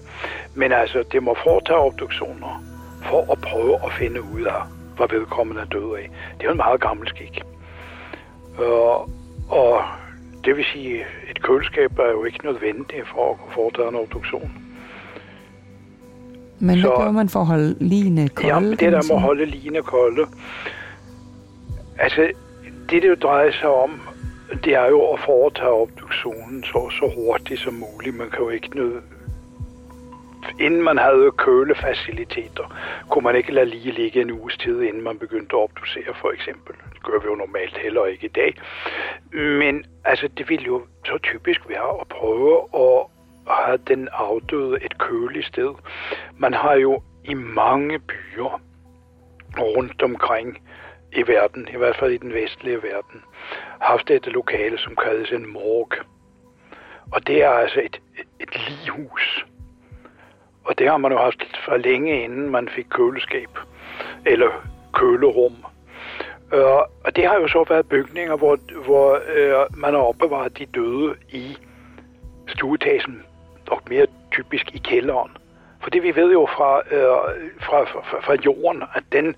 Men 0.55 0.71
altså, 0.71 1.03
det 1.11 1.23
må 1.23 1.35
foretage 1.43 1.79
obduktioner 1.79 2.63
for 3.09 3.31
at 3.31 3.41
prøve 3.41 3.75
at 3.75 3.91
finde 3.99 4.21
ud 4.21 4.41
af, 4.41 4.61
hvad 4.97 5.07
vedkommende 5.09 5.61
er 5.61 5.65
død 5.65 5.95
af. 5.95 6.09
Det 6.33 6.41
er 6.41 6.45
jo 6.45 6.51
en 6.51 6.57
meget 6.57 6.81
gammel 6.81 7.07
skik. 7.07 7.41
Øh, 8.59 8.97
og 9.49 9.83
det 10.45 10.57
vil 10.57 10.65
sige, 10.73 11.05
et 11.29 11.41
køleskab 11.41 11.99
er 11.99 12.11
jo 12.11 12.23
ikke 12.23 12.45
nødvendigt 12.45 13.07
for 13.07 13.31
at 13.31 13.37
kunne 13.39 13.53
foretage 13.53 13.89
en 13.89 13.95
obduktion. 13.95 14.51
Men 16.59 16.81
hvad 16.81 16.91
gjorde 16.91 17.13
man 17.13 17.29
for 17.29 17.39
at 17.39 17.45
holde 17.45 17.75
ligene 17.79 18.29
kolde? 18.29 18.53
Jamen, 18.53 18.71
det 18.71 18.79
der 18.79 19.13
med 19.13 19.15
at 19.15 19.21
holde 19.21 19.45
ligene 19.45 19.81
kolde. 19.81 20.25
Altså, 21.99 22.31
det 22.91 23.01
det 23.01 23.09
jo 23.09 23.15
drejer 23.15 23.51
sig 23.51 23.69
om, 23.69 24.01
det 24.63 24.73
er 24.73 24.87
jo 24.87 25.01
at 25.01 25.19
foretage 25.19 25.69
obduktionen 25.69 26.63
så, 26.63 26.89
så 26.99 27.11
hurtigt 27.15 27.59
som 27.59 27.73
muligt. 27.73 28.15
Man 28.15 28.29
kan 28.29 28.39
jo 28.39 28.49
ikke 28.49 28.75
nød... 28.75 29.01
Inden 30.59 30.81
man 30.81 30.97
havde 30.97 31.31
kølefaciliteter, 31.37 32.75
kunne 33.09 33.23
man 33.23 33.35
ikke 33.35 33.51
lade 33.51 33.65
lige 33.65 33.91
ligge 33.91 34.21
en 34.21 34.31
uges 34.31 34.57
tid, 34.57 34.81
inden 34.81 35.03
man 35.03 35.19
begyndte 35.19 35.55
at 35.55 35.61
obducere, 35.61 36.13
for 36.21 36.31
eksempel. 36.31 36.75
Det 36.93 37.03
gør 37.03 37.19
vi 37.19 37.25
jo 37.25 37.35
normalt 37.35 37.77
heller 37.77 38.05
ikke 38.05 38.25
i 38.25 38.29
dag. 38.29 38.55
Men 39.33 39.85
altså, 40.05 40.27
det 40.37 40.49
ville 40.49 40.65
jo 40.65 40.81
så 41.05 41.17
typisk 41.17 41.69
være 41.69 41.99
at 42.01 42.07
prøve 42.07 42.61
at 42.73 43.05
have 43.47 43.79
den 43.87 44.07
afdøde 44.11 44.83
et 44.85 44.97
køligt 44.97 45.45
sted. 45.45 45.73
Man 46.37 46.53
har 46.53 46.73
jo 46.73 47.01
i 47.25 47.33
mange 47.33 47.99
byer 47.99 48.61
rundt 49.59 50.01
omkring 50.01 50.57
i 51.13 51.27
verden, 51.27 51.67
i 51.73 51.77
hvert 51.77 51.95
fald 51.95 52.11
i 52.11 52.17
den 52.17 52.33
vestlige 52.33 52.83
verden, 52.83 53.23
haft 53.81 54.09
et 54.09 54.27
lokale, 54.27 54.77
som 54.77 54.95
kaldes 54.95 55.31
en 55.31 55.53
morg. 55.53 55.91
Og 57.11 57.27
det 57.27 57.43
er 57.43 57.49
altså 57.49 57.81
et, 57.81 58.01
et 58.39 58.69
lighus. 58.69 59.45
Og 60.63 60.79
det 60.79 60.89
har 60.89 60.97
man 60.97 61.11
jo 61.11 61.17
haft 61.17 61.59
for 61.65 61.77
længe 61.77 62.23
inden 62.23 62.49
man 62.49 62.69
fik 62.69 62.85
køleskab 62.89 63.49
eller 64.25 64.67
kølerum. 64.93 65.65
Øh, 66.53 66.63
og 67.05 67.15
det 67.15 67.27
har 67.27 67.35
jo 67.35 67.47
så 67.47 67.65
været 67.69 67.89
bygninger, 67.89 68.37
hvor, 68.37 68.57
hvor 68.85 69.19
øh, 69.35 69.77
man 69.77 69.93
har 69.93 70.01
opbevaret 70.01 70.57
de 70.57 70.65
døde 70.65 71.15
i 71.29 71.57
stueetagen, 72.47 73.23
og 73.69 73.81
mere 73.89 74.07
typisk 74.31 74.75
i 74.75 74.77
kælderen. 74.77 75.31
For 75.81 75.89
det 75.89 76.03
vi 76.03 76.15
ved 76.15 76.31
jo 76.31 76.47
fra, 76.55 76.77
uh, 76.77 77.31
fra, 77.59 77.83
fra, 77.83 78.19
fra 78.21 78.35
jorden, 78.45 78.83
at 78.95 79.03
den 79.11 79.35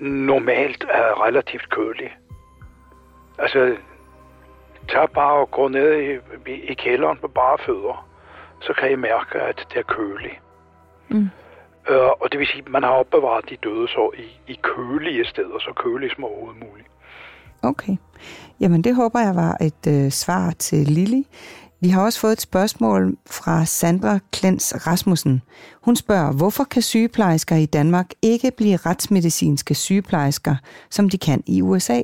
normalt 0.00 0.84
er 0.90 1.24
relativt 1.26 1.70
kølig. 1.70 2.16
Altså, 3.38 3.76
tag 4.88 5.10
bare 5.10 5.32
og 5.32 5.50
gå 5.50 5.68
ned 5.68 6.00
i, 6.00 6.12
i, 6.50 6.54
i 6.54 6.74
kælderen 6.74 7.18
på 7.20 7.28
bare 7.28 7.58
fødder, 7.66 8.08
så 8.60 8.72
kan 8.72 8.92
I 8.92 8.94
mærke, 8.94 9.40
at 9.40 9.66
det 9.70 9.78
er 9.78 9.82
køligt. 9.82 10.40
Mm. 11.08 11.30
Uh, 11.90 12.10
og 12.20 12.32
det 12.32 12.38
vil 12.38 12.46
sige, 12.46 12.62
at 12.66 12.68
man 12.68 12.82
har 12.82 12.90
opbevaret 12.90 13.50
de 13.50 13.56
døde 13.56 13.88
så 13.88 14.10
i, 14.18 14.52
i 14.52 14.58
kølige 14.62 15.24
steder, 15.24 15.58
så 15.58 15.72
kølige 15.76 16.14
som 16.14 16.24
overhovedet 16.24 16.62
muligt. 16.68 16.88
Okay. 17.62 17.96
Jamen, 18.60 18.84
det 18.84 18.94
håber 18.94 19.20
jeg 19.20 19.34
var 19.36 19.56
et 19.60 20.04
øh, 20.04 20.10
svar 20.10 20.50
til 20.58 20.78
Lili. 20.78 21.26
Vi 21.80 21.88
har 21.88 22.04
også 22.04 22.20
fået 22.20 22.32
et 22.32 22.40
spørgsmål 22.40 23.02
fra 23.26 23.64
Sandra 23.64 24.18
Klens 24.32 24.86
Rasmussen. 24.86 25.42
Hun 25.84 25.96
spørger, 25.96 26.32
hvorfor 26.40 26.64
kan 26.64 26.82
sygeplejersker 26.82 27.56
i 27.56 27.66
Danmark 27.66 28.06
ikke 28.22 28.50
blive 28.56 28.76
retsmedicinske 28.76 29.74
sygeplejersker, 29.74 30.54
som 30.90 31.10
de 31.10 31.18
kan 31.18 31.42
i 31.46 31.62
USA? 31.62 32.02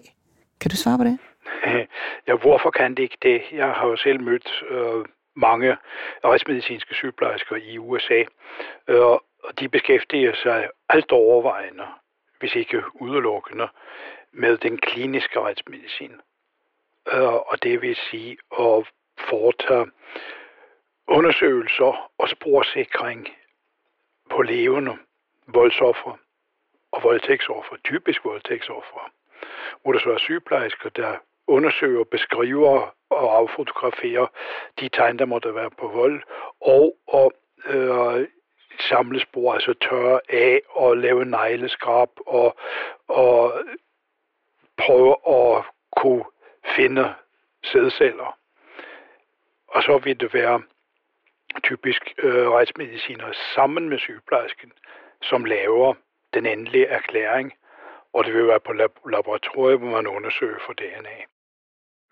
Kan 0.60 0.70
du 0.70 0.76
svare 0.76 0.98
på 0.98 1.04
det? 1.04 1.18
Ja, 2.28 2.34
hvorfor 2.34 2.70
kan 2.70 2.90
det 2.94 3.02
ikke 3.02 3.18
det? 3.22 3.42
Jeg 3.52 3.70
har 3.70 3.86
jo 3.86 3.96
selv 3.96 4.20
mødt 4.20 4.64
øh, 4.70 5.04
mange 5.36 5.76
retsmedicinske 6.24 6.94
sygeplejersker 6.94 7.56
i 7.56 7.78
USA, 7.78 8.22
øh, 8.88 9.00
og 9.46 9.60
de 9.60 9.68
beskæftiger 9.68 10.34
sig 10.42 10.68
alt 10.88 11.12
overvejende, 11.12 11.84
hvis 12.40 12.54
ikke 12.54 12.82
udelukkende, 13.00 13.68
med 14.32 14.56
den 14.56 14.78
kliniske 14.78 15.40
retsmedicin. 15.40 16.12
Øh, 17.12 17.34
og 17.50 17.62
det 17.62 17.82
vil 17.82 17.96
sige 18.10 18.36
at 18.60 18.84
foretager 19.18 19.86
undersøgelser 21.06 22.10
og 22.18 22.28
sporsikring 22.28 23.28
på 24.30 24.42
levende 24.42 24.96
voldsoffer 25.46 26.18
og 26.92 27.02
voldtægtsoffer, 27.02 27.76
typisk 27.84 28.24
voldtægtsoffer, 28.24 29.10
hvor 29.82 29.92
der 29.92 30.00
så 30.00 30.10
er 30.10 30.18
sygeplejersker, 30.18 30.88
der 30.88 31.16
undersøger, 31.46 32.04
beskriver 32.04 32.94
og 33.10 33.36
affotograferer 33.36 34.26
de 34.80 34.88
tegn, 34.88 35.18
der 35.18 35.24
måtte 35.24 35.54
være 35.54 35.70
på 35.70 35.88
vold, 35.88 36.22
og, 36.60 36.96
og 37.06 37.32
øh, 37.66 38.28
samle 38.80 39.20
spor, 39.20 39.54
altså 39.54 39.74
tørre 39.74 40.20
af 40.28 40.60
og 40.68 40.96
lave 40.96 41.24
negleskrab 41.24 42.08
og, 42.26 42.56
og 43.08 43.52
prøve 44.76 45.16
at 45.28 45.64
kunne 45.96 46.24
finde 46.76 47.14
sædceller. 47.64 48.38
Og 49.74 49.82
så 49.82 49.98
vil 49.98 50.20
det 50.20 50.34
være 50.34 50.62
typisk 51.62 52.14
øh, 52.18 52.50
retsmediciner 52.50 53.32
sammen 53.54 53.88
med 53.88 53.98
sygeplejersken, 53.98 54.72
som 55.22 55.44
laver 55.44 55.94
den 56.34 56.46
endelige 56.46 56.86
erklæring, 56.86 57.52
og 58.12 58.24
det 58.24 58.34
vil 58.34 58.46
være 58.46 58.60
på 58.60 58.72
lab- 58.72 59.10
laboratoriet, 59.10 59.78
hvor 59.78 59.90
man 59.90 60.06
undersøger 60.06 60.58
for 60.66 60.72
DNA. 60.72 61.18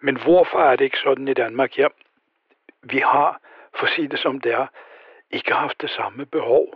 Men 0.00 0.22
hvorfor 0.22 0.58
er 0.58 0.76
det 0.76 0.84
ikke 0.84 0.98
sådan 0.98 1.28
i 1.28 1.34
Danmark? 1.34 1.78
Ja, 1.78 1.88
vi 2.82 2.98
har, 2.98 3.40
for 3.78 3.86
at 3.86 3.92
sige 3.92 4.08
det 4.08 4.18
som 4.18 4.40
det 4.40 4.52
er, 4.52 4.66
ikke 5.30 5.52
haft 5.52 5.80
det 5.80 5.90
samme 5.90 6.26
behov. 6.26 6.66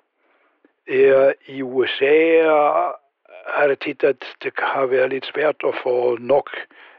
Øh, 0.86 1.32
I 1.46 1.62
USA 1.62 2.16
er 3.46 3.66
det 3.68 3.80
tit, 3.80 4.04
at 4.04 4.36
det 4.42 4.52
har 4.58 4.86
været 4.86 5.10
lidt 5.10 5.26
svært 5.26 5.56
at 5.64 5.74
få 5.82 6.16
nok 6.16 6.50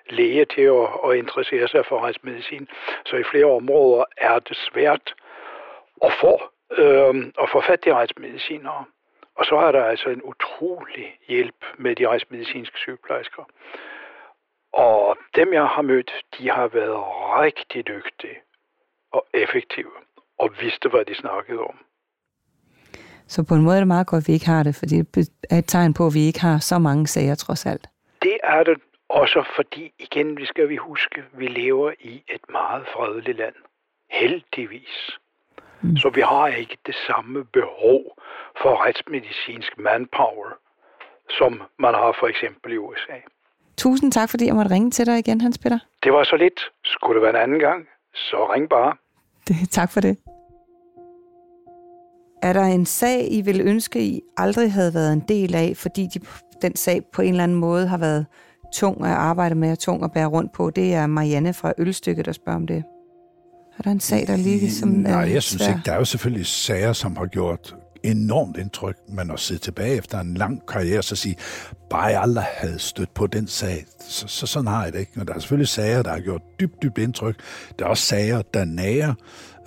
læge 0.10 0.46
til 0.46 0.62
at, 0.62 0.88
at 1.06 1.18
interessere 1.18 1.68
sig 1.68 1.86
for 1.86 2.06
retsmedicin. 2.06 2.68
Så 3.06 3.16
i 3.16 3.24
flere 3.32 3.46
områder 3.46 4.06
er 4.18 4.40
det 4.40 4.58
svært 4.58 5.14
at 6.04 6.14
få, 6.22 6.42
øh, 6.78 7.16
at 7.42 7.50
få 7.52 7.62
fat 7.68 7.84
i 7.86 7.94
retsmedicinere. 7.94 8.86
Og 9.36 9.46
så 9.46 9.56
er 9.56 9.72
der 9.72 9.84
altså 9.84 10.10
en 10.10 10.22
utrolig 10.24 11.20
hjælp 11.28 11.66
med 11.78 11.96
de 11.96 12.08
retsmedicinske 12.08 12.78
sygeplejersker. 12.78 13.44
Og 14.74 15.18
dem, 15.36 15.54
jeg 15.54 15.66
har 15.66 15.82
mødt, 15.82 16.12
de 16.38 16.50
har 16.50 16.68
været 16.68 17.00
rigtig 17.42 17.88
dygtige 17.88 18.38
og 19.12 19.26
effektive 19.34 19.92
og 20.40 20.50
vidste, 20.62 20.90
hvad 20.90 21.06
de 21.06 21.16
snakkede 21.16 21.60
om. 21.60 21.78
Så 23.28 23.44
på 23.44 23.54
en 23.56 23.62
måde 23.62 23.76
er 23.76 23.80
det 23.80 23.88
meget 23.88 24.08
godt, 24.08 24.24
at 24.24 24.28
vi 24.28 24.34
ikke 24.34 24.46
har 24.46 24.64
det, 24.64 24.76
for 24.76 24.86
det 24.86 25.30
er 25.50 25.58
et 25.58 25.68
tegn 25.68 25.94
på, 25.94 26.08
at 26.08 26.14
vi 26.14 26.20
ikke 26.20 26.42
har 26.42 26.58
så 26.60 26.80
mange 26.80 27.08
sager 27.08 27.36
trods 27.36 27.66
alt. 27.66 27.88
Det 28.22 28.38
er 28.44 28.64
det 28.64 28.78
også 29.10 29.44
fordi, 29.56 29.94
igen, 30.00 30.38
vi 30.38 30.46
skal 30.46 30.70
vi 30.70 30.76
huske, 30.76 31.24
vi 31.34 31.48
lever 31.48 31.92
i 32.00 32.24
et 32.36 32.42
meget 32.50 32.86
fredeligt 32.94 33.38
land. 33.38 33.56
Heldigvis. 34.12 35.18
Mm. 35.82 35.98
Så 35.98 36.10
vi 36.10 36.22
har 36.22 36.48
ikke 36.48 36.78
det 36.86 36.96
samme 37.08 37.46
behov 37.46 38.02
for 38.62 38.86
retsmedicinsk 38.86 39.78
manpower, 39.78 40.50
som 41.30 41.62
man 41.80 41.94
har 41.94 42.16
for 42.20 42.28
eksempel 42.28 42.74
i 42.74 42.78
USA. 42.78 43.18
Tusind 43.78 44.12
tak, 44.12 44.30
fordi 44.30 44.46
jeg 44.46 44.56
måtte 44.56 44.72
ringe 44.72 44.92
til 44.92 45.06
dig 45.06 45.20
igen, 45.20 45.42
Hans 45.42 45.58
Peter. 45.58 45.80
Det 46.04 46.14
var 46.14 46.24
så 46.24 46.36
lidt. 46.36 46.60
Skulle 46.86 47.16
det 47.16 47.22
være 47.22 47.36
en 47.36 47.44
anden 47.44 47.60
gang, 47.60 47.88
så 48.14 48.54
ring 48.54 48.70
bare. 48.70 48.94
Det, 49.48 49.56
tak 49.72 49.92
for 49.92 50.02
det. 50.02 50.18
Er 52.44 52.54
der 52.54 52.64
en 52.64 52.86
sag, 52.86 53.32
I 53.32 53.42
vil 53.42 53.62
ønske, 53.62 54.00
I 54.00 54.22
aldrig 54.38 54.72
havde 54.72 54.94
været 54.94 55.14
en 55.14 55.24
del 55.28 55.56
af, 55.56 55.74
fordi 55.76 56.08
de, 56.14 56.20
den 56.62 56.76
sag 56.76 57.02
på 57.14 57.22
en 57.22 57.30
eller 57.30 57.44
anden 57.44 57.58
måde 57.58 57.88
har 57.88 57.98
været 57.98 58.26
tung 58.74 59.06
at 59.06 59.12
arbejde 59.12 59.56
med 59.56 59.72
og 59.72 59.80
tung 59.80 60.04
at 60.04 60.12
bære 60.12 60.26
rundt 60.26 60.54
på? 60.54 60.70
Det 60.70 60.94
er 60.94 61.08
Marianne 61.08 61.54
fra 61.54 61.74
Ølstykke, 61.78 62.24
der 62.24 62.32
spørger 62.32 62.56
om 62.56 62.68
det. 62.68 62.84
Er 63.78 63.84
der 63.84 63.92
en 63.92 64.00
sag, 64.00 64.28
der 64.28 64.36
ligger 64.36 64.70
som 64.70 64.90
Nej, 64.90 65.22
er 65.22 65.26
jeg 65.26 65.44
synes 65.44 65.62
svær? 65.62 65.70
ikke. 65.70 65.82
Der 65.86 65.92
er 65.92 65.98
jo 65.98 66.06
selvfølgelig 66.06 66.46
sager, 66.46 66.94
som 66.94 67.16
har 67.18 67.26
gjort 67.26 67.76
enormt 68.04 68.58
indtryk, 68.58 68.96
men 69.10 69.32
at 69.32 69.40
sidde 69.40 69.62
tilbage 69.62 69.96
efter 69.96 70.20
en 70.20 70.34
lang 70.34 70.68
karriere, 70.68 71.04
så 71.04 71.16
sige, 71.16 71.36
bare 71.90 72.04
jeg 72.04 72.22
aldrig 72.22 72.46
havde 72.58 72.80
stødt 72.80 73.14
på 73.14 73.28
den 73.28 73.48
sag, 73.48 73.86
så, 74.00 74.28
så 74.28 74.48
sådan 74.48 74.68
har 74.68 74.84
jeg 74.84 74.94
det 74.94 75.00
ikke. 75.00 75.12
Men 75.16 75.28
der 75.28 75.34
er 75.34 75.40
selvfølgelig 75.40 75.68
sager, 75.68 76.02
der 76.02 76.12
har 76.12 76.20
gjort 76.20 76.42
dybt, 76.60 76.82
dybt 76.84 76.98
indtryk. 76.98 77.36
Der 77.80 77.86
er 77.86 77.90
også 77.90 78.04
sager, 78.04 78.42
der 78.54 78.66
nærer 78.66 79.14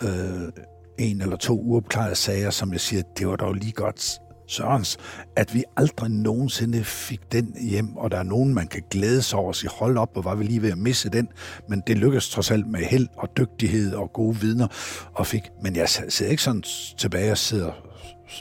øh, 0.03 0.65
en 0.99 1.21
eller 1.21 1.37
to 1.37 1.61
uopklarede 1.61 2.15
sager, 2.15 2.51
som 2.51 2.73
jeg 2.73 2.81
siger, 2.81 3.03
det 3.19 3.29
var 3.29 3.37
dog 3.37 3.55
lige 3.55 3.73
godt 3.73 4.21
Sørens, 4.51 4.97
at 5.37 5.55
vi 5.55 5.65
aldrig 5.77 6.11
nogensinde 6.11 6.85
fik 6.85 7.21
den 7.33 7.55
hjem, 7.61 7.97
og 7.97 8.11
der 8.11 8.19
er 8.19 8.23
nogen, 8.23 8.55
man 8.55 8.67
kan 8.67 8.83
glæde 8.91 9.23
sig 9.23 9.39
over 9.39 9.49
og 9.49 9.57
sige, 9.57 9.71
hold 9.71 9.99
op, 9.99 10.17
og 10.17 10.25
var 10.25 10.35
vi 10.35 10.45
lige 10.45 10.63
ved 10.63 10.71
at 10.73 10.79
misse 10.79 11.09
den, 11.09 11.29
men 11.69 11.83
det 11.87 11.99
lykkedes 11.99 12.31
trods 12.31 12.51
alt 12.51 12.67
med 12.67 12.81
held 12.81 13.09
og 13.17 13.29
dygtighed 13.37 13.95
og 13.95 14.13
gode 14.13 14.37
vidner, 14.37 14.67
og 15.15 15.27
fik, 15.27 15.43
men 15.63 15.77
jeg 15.77 15.89
sidder 15.89 16.31
ikke 16.31 16.43
sådan 16.43 16.63
tilbage 16.99 17.33
og 17.33 17.39
sidder 17.39 17.90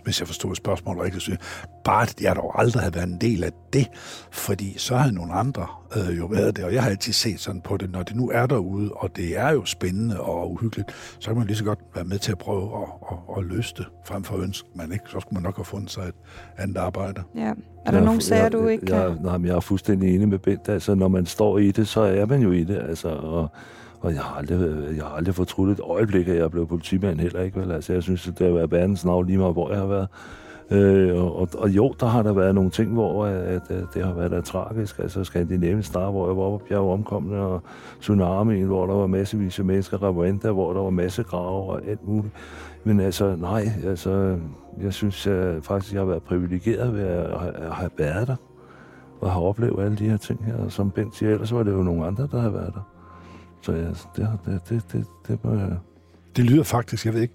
hvis 0.04 0.20
jeg 0.20 0.28
forstod 0.28 0.56
spørgsmålet 0.56 1.04
rigtigt, 1.04 1.24
så 1.24 1.36
bare 1.84 2.02
at 2.02 2.16
jeg 2.22 2.36
dog 2.36 2.60
aldrig 2.60 2.82
havde 2.82 2.96
været 2.96 3.08
en 3.08 3.18
del 3.22 3.44
af 3.44 3.52
det, 3.74 3.88
fordi 4.32 4.78
så 4.78 4.96
har 4.96 5.12
nogle 5.12 5.34
andre 5.34 5.68
øh, 5.98 6.18
jo 6.18 6.26
været 6.26 6.56
det, 6.56 6.66
og 6.66 6.74
jeg 6.74 6.84
har 6.84 6.90
altid 6.90 7.14
set 7.14 7.40
sådan 7.40 7.62
på 7.62 7.78
det, 7.78 7.92
når 7.92 8.04
det 8.04 8.16
nu 8.16 8.30
er 8.34 8.46
derude, 8.46 8.92
og 8.92 9.16
det 9.16 9.38
er 9.38 9.50
jo 9.52 9.66
spændende 9.66 10.20
og 10.22 10.52
uhyggeligt, 10.52 10.92
så 11.20 11.28
kan 11.30 11.38
man 11.38 11.48
lige 11.48 11.58
så 11.58 11.64
godt 11.64 11.80
være 11.96 12.06
med 12.06 12.20
til 12.20 12.32
at 12.32 12.38
prøve 12.38 12.64
at, 12.64 12.88
at, 13.12 13.18
at 13.38 13.44
løse 13.46 13.74
det, 13.78 13.86
frem 14.06 14.24
for 14.24 14.38
ønske 14.38 14.68
man 14.76 14.92
ikke, 14.92 15.06
så 15.08 15.20
skulle 15.20 15.34
man 15.34 15.44
nok 15.44 15.56
have 15.56 15.66
fundet 15.66 15.92
sig 15.92 16.04
et 16.04 16.14
andet 16.58 16.78
arbejde. 16.78 17.22
Ja. 17.36 17.42
Er 17.42 17.92
der 17.92 17.98
Jeg- 17.98 18.06
nogle 18.06 18.22
sager, 18.22 18.42
jeg, 18.42 18.52
du 18.52 18.68
ikke 18.68 18.96
jeg, 18.96 19.08
kan? 19.16 19.24
Nej, 19.24 19.38
men 19.38 19.48
jeg 19.48 19.56
er 19.56 19.60
fuldstændig 19.60 20.16
enig 20.16 20.28
med 20.30 20.40
Bent. 20.40 20.70
Altså, 20.70 20.96
når 20.96 21.08
man 21.08 21.26
står 21.26 21.58
i 21.58 21.72
det, 21.72 21.88
så 21.88 22.02
er 22.02 22.26
man 22.26 22.42
jo 22.42 22.52
i 22.52 22.64
det. 22.64 22.78
Altså, 22.90 23.10
og, 23.10 23.52
og 24.02 24.14
jeg 24.14 24.22
har 24.22 24.38
aldrig, 24.38 24.96
jeg 24.96 25.04
har 25.04 25.16
aldrig 25.16 25.36
fortrudt 25.36 25.72
et 25.72 25.80
øjeblik, 25.80 26.28
at 26.28 26.36
jeg 26.38 26.52
blev 26.52 26.68
politimand 26.68 27.20
heller 27.20 27.42
ikke. 27.42 27.60
Vel? 27.60 27.72
Altså, 27.72 27.94
jeg 27.94 28.04
synes, 28.04 28.28
at 28.28 28.40
det 28.40 28.48
har 28.48 28.54
været 28.54 28.72
verdens 28.72 29.06
navn 29.06 29.26
lige 29.26 29.38
meget, 29.38 29.54
hvor 29.54 29.70
jeg 29.70 29.80
har 29.80 29.88
været. 29.88 30.08
Øh, 30.72 31.24
og, 31.24 31.40
og, 31.40 31.50
og, 31.58 31.70
jo, 31.70 31.94
der 32.00 32.06
har 32.06 32.24
der 32.24 32.34
været 32.34 32.56
nogle 32.56 32.70
ting, 32.70 32.94
hvor 32.94 33.26
øh, 33.26 33.32
at, 33.32 33.40
at, 33.46 33.72
at 33.72 33.84
det 33.94 34.06
har 34.06 34.14
været 34.14 34.32
der 34.32 34.42
tragisk. 34.42 35.00
Altså 35.00 35.24
Skandinavien 35.24 35.84
Star, 35.84 36.12
hvor 36.12 36.28
jeg 36.28 36.38
var 36.38 36.58
på 36.58 36.62
bjerg 36.70 36.82
omkomne, 36.82 37.38
og 37.40 37.62
tsunamien, 38.00 38.66
hvor 38.68 38.86
der 38.88 38.94
var 38.94 39.08
massevis 39.08 39.60
af 39.60 39.66
mennesker, 39.66 39.98
Rwanda, 39.98 40.52
hvor 40.52 40.74
der 40.74 40.82
var 40.82 40.90
masse 40.90 41.24
grave 41.24 41.64
og 41.64 41.82
alt 41.88 42.08
muligt. 42.08 42.34
Men 42.84 43.00
altså, 43.00 43.36
nej, 43.36 43.72
altså, 43.86 44.38
jeg 44.82 44.94
synes 44.94 45.28
jeg, 45.28 45.58
faktisk, 45.62 45.94
jeg 45.94 46.02
har 46.02 46.06
været 46.06 46.24
privilegeret 46.24 46.94
ved 46.94 47.04
at, 47.04 47.40
have- 47.40 47.56
at 47.56 47.72
have 47.72 47.92
været 47.98 48.28
der 48.28 48.36
og 49.22 49.32
har 49.32 49.42
oplevet 49.42 49.84
alle 49.84 49.98
de 49.98 50.10
her 50.10 50.18
ting 50.18 50.46
her. 50.46 50.70
Som 50.70 50.92
Bent 50.92 51.16
siger, 51.16 51.32
ellers 51.32 51.54
var 51.54 51.64
det 51.64 51.72
jo 51.72 51.84
nogle 51.84 52.06
andre, 52.06 52.28
der 52.32 52.42
har 52.42 52.50
været 52.50 52.74
der. 52.74 52.99
Så 53.62 53.72
ja, 53.72 53.88
det, 54.16 54.40
det, 54.46 54.62
det, 54.70 54.84
det, 54.92 55.06
det 55.28 55.44
må 55.44 55.54
jeg... 55.56 55.78
Det 56.36 56.46
lyder 56.46 56.64
faktisk, 56.64 57.06
jeg 57.06 57.14
ved 57.14 57.22
ikke, 57.22 57.34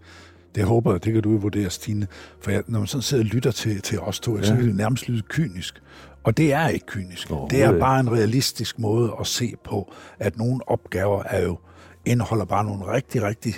det 0.55 0.65
håber 0.65 0.93
jeg, 0.93 1.05
det 1.05 1.13
kan 1.13 1.23
du 1.23 1.37
vurdere, 1.37 1.71
Stine. 1.71 2.07
For 2.41 2.51
jeg, 2.51 2.63
når 2.67 2.79
man 2.79 2.87
sådan 2.87 3.03
sidder 3.03 3.25
og 3.25 3.27
lytter 3.27 3.51
til, 3.51 3.83
til 3.83 4.01
os 4.01 4.21
to, 4.21 4.37
ja. 4.37 4.43
så 4.43 4.55
kan 4.55 4.67
det 4.67 4.77
nærmest 4.77 5.09
lyde 5.09 5.23
kynisk. 5.23 5.83
Og 6.25 6.37
det 6.37 6.53
er 6.53 6.69
ikke 6.69 6.87
kynisk. 6.87 7.29
Det 7.51 7.63
er 7.63 7.79
bare 7.79 8.01
en 8.01 8.13
realistisk 8.13 8.79
måde 8.79 9.13
at 9.21 9.27
se 9.27 9.55
på, 9.65 9.93
at 10.19 10.39
nogle 10.39 10.69
opgaver 10.69 11.23
er 11.23 11.43
jo 11.43 11.59
indeholder 12.05 12.45
bare 12.45 12.65
nogle 12.65 12.93
rigtig, 12.93 13.23
rigtig 13.23 13.55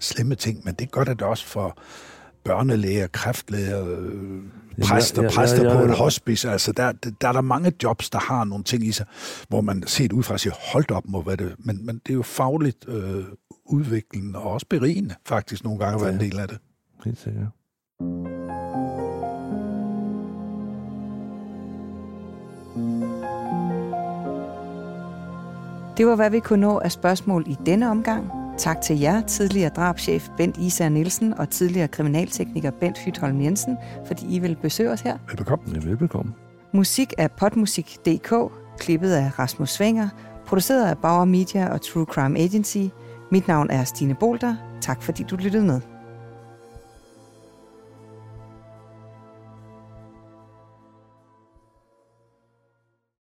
slemme 0.00 0.34
ting, 0.34 0.60
men 0.64 0.74
det 0.74 0.90
at 0.96 1.06
det 1.06 1.22
også 1.22 1.46
for 1.46 1.78
børnelæger, 2.46 3.06
kræftlæger, 3.06 3.84
øh, 3.88 4.42
præster, 4.82 5.22
jeg- 5.22 5.30
jeg- 5.30 5.36
præster 5.36 5.62
jeg- 5.68 5.76
på 5.76 5.84
et 5.84 5.98
hospice. 5.98 6.50
Altså, 6.50 6.72
der, 6.72 6.92
der, 7.20 7.28
er 7.28 7.32
der 7.32 7.40
mange 7.40 7.72
jobs, 7.82 8.10
der 8.10 8.18
har 8.18 8.44
nogle 8.44 8.64
ting 8.64 8.84
i 8.86 8.92
sig, 8.92 9.06
hvor 9.48 9.60
man 9.60 9.82
set 9.86 10.12
udefra 10.12 10.38
siger, 10.38 10.54
hold 10.72 10.90
op, 10.90 11.02
må 11.08 11.22
hvad 11.22 11.36
det, 11.36 11.54
men, 11.58 11.86
men 11.86 12.00
det 12.06 12.12
er 12.12 12.14
jo 12.16 12.22
fagligt 12.22 12.84
øh, 12.88 13.24
udviklende 13.66 14.38
og 14.38 14.50
også 14.50 14.66
berigende, 14.70 15.14
faktisk 15.26 15.64
nogle 15.64 15.78
gange 15.78 15.94
at 15.94 16.00
være 16.04 16.14
en 16.14 16.20
del 16.20 16.38
af 16.40 16.48
det. 16.48 16.58
Helt 17.04 17.18
sikkert. 17.20 17.46
Det 25.96 26.06
var, 26.06 26.16
hvad 26.16 26.30
vi 26.30 26.40
kunne 26.40 26.60
nå 26.60 26.78
af 26.78 26.92
spørgsmål 26.92 27.44
i 27.48 27.56
denne 27.66 27.90
omgang. 27.90 28.30
Tak 28.58 28.80
til 28.80 29.00
jer, 29.00 29.20
tidligere 29.20 29.70
drabschef 29.76 30.28
Bent 30.36 30.56
Især 30.56 30.88
Nielsen 30.88 31.34
og 31.34 31.50
tidligere 31.50 31.88
kriminaltekniker 31.88 32.70
Bent 32.70 32.98
Hytholm 32.98 33.40
Jensen, 33.40 33.76
fordi 34.06 34.34
I 34.34 34.38
vil 34.38 34.56
besøge 34.62 34.90
os 34.90 35.00
her. 35.00 35.18
Velbekomme. 35.28 35.64
Ja, 35.74 35.80
velbekomme. 35.88 36.32
Musik 36.72 37.12
af 37.18 37.30
potmusik.dk, 37.30 38.34
klippet 38.78 39.12
af 39.12 39.38
Rasmus 39.38 39.70
Svinger, 39.70 40.08
produceret 40.46 40.88
af 40.90 40.98
Bauer 40.98 41.24
Media 41.24 41.72
og 41.72 41.80
True 41.80 42.04
Crime 42.04 42.38
Agency. 42.38 42.78
Mit 43.32 43.48
navn 43.48 43.70
er 43.70 43.84
Stine 43.84 44.14
Bolter. 44.14 44.54
Tak 44.80 45.02
fordi 45.02 45.22
du 45.22 45.36
lyttede 45.36 45.64
med. 45.64 45.80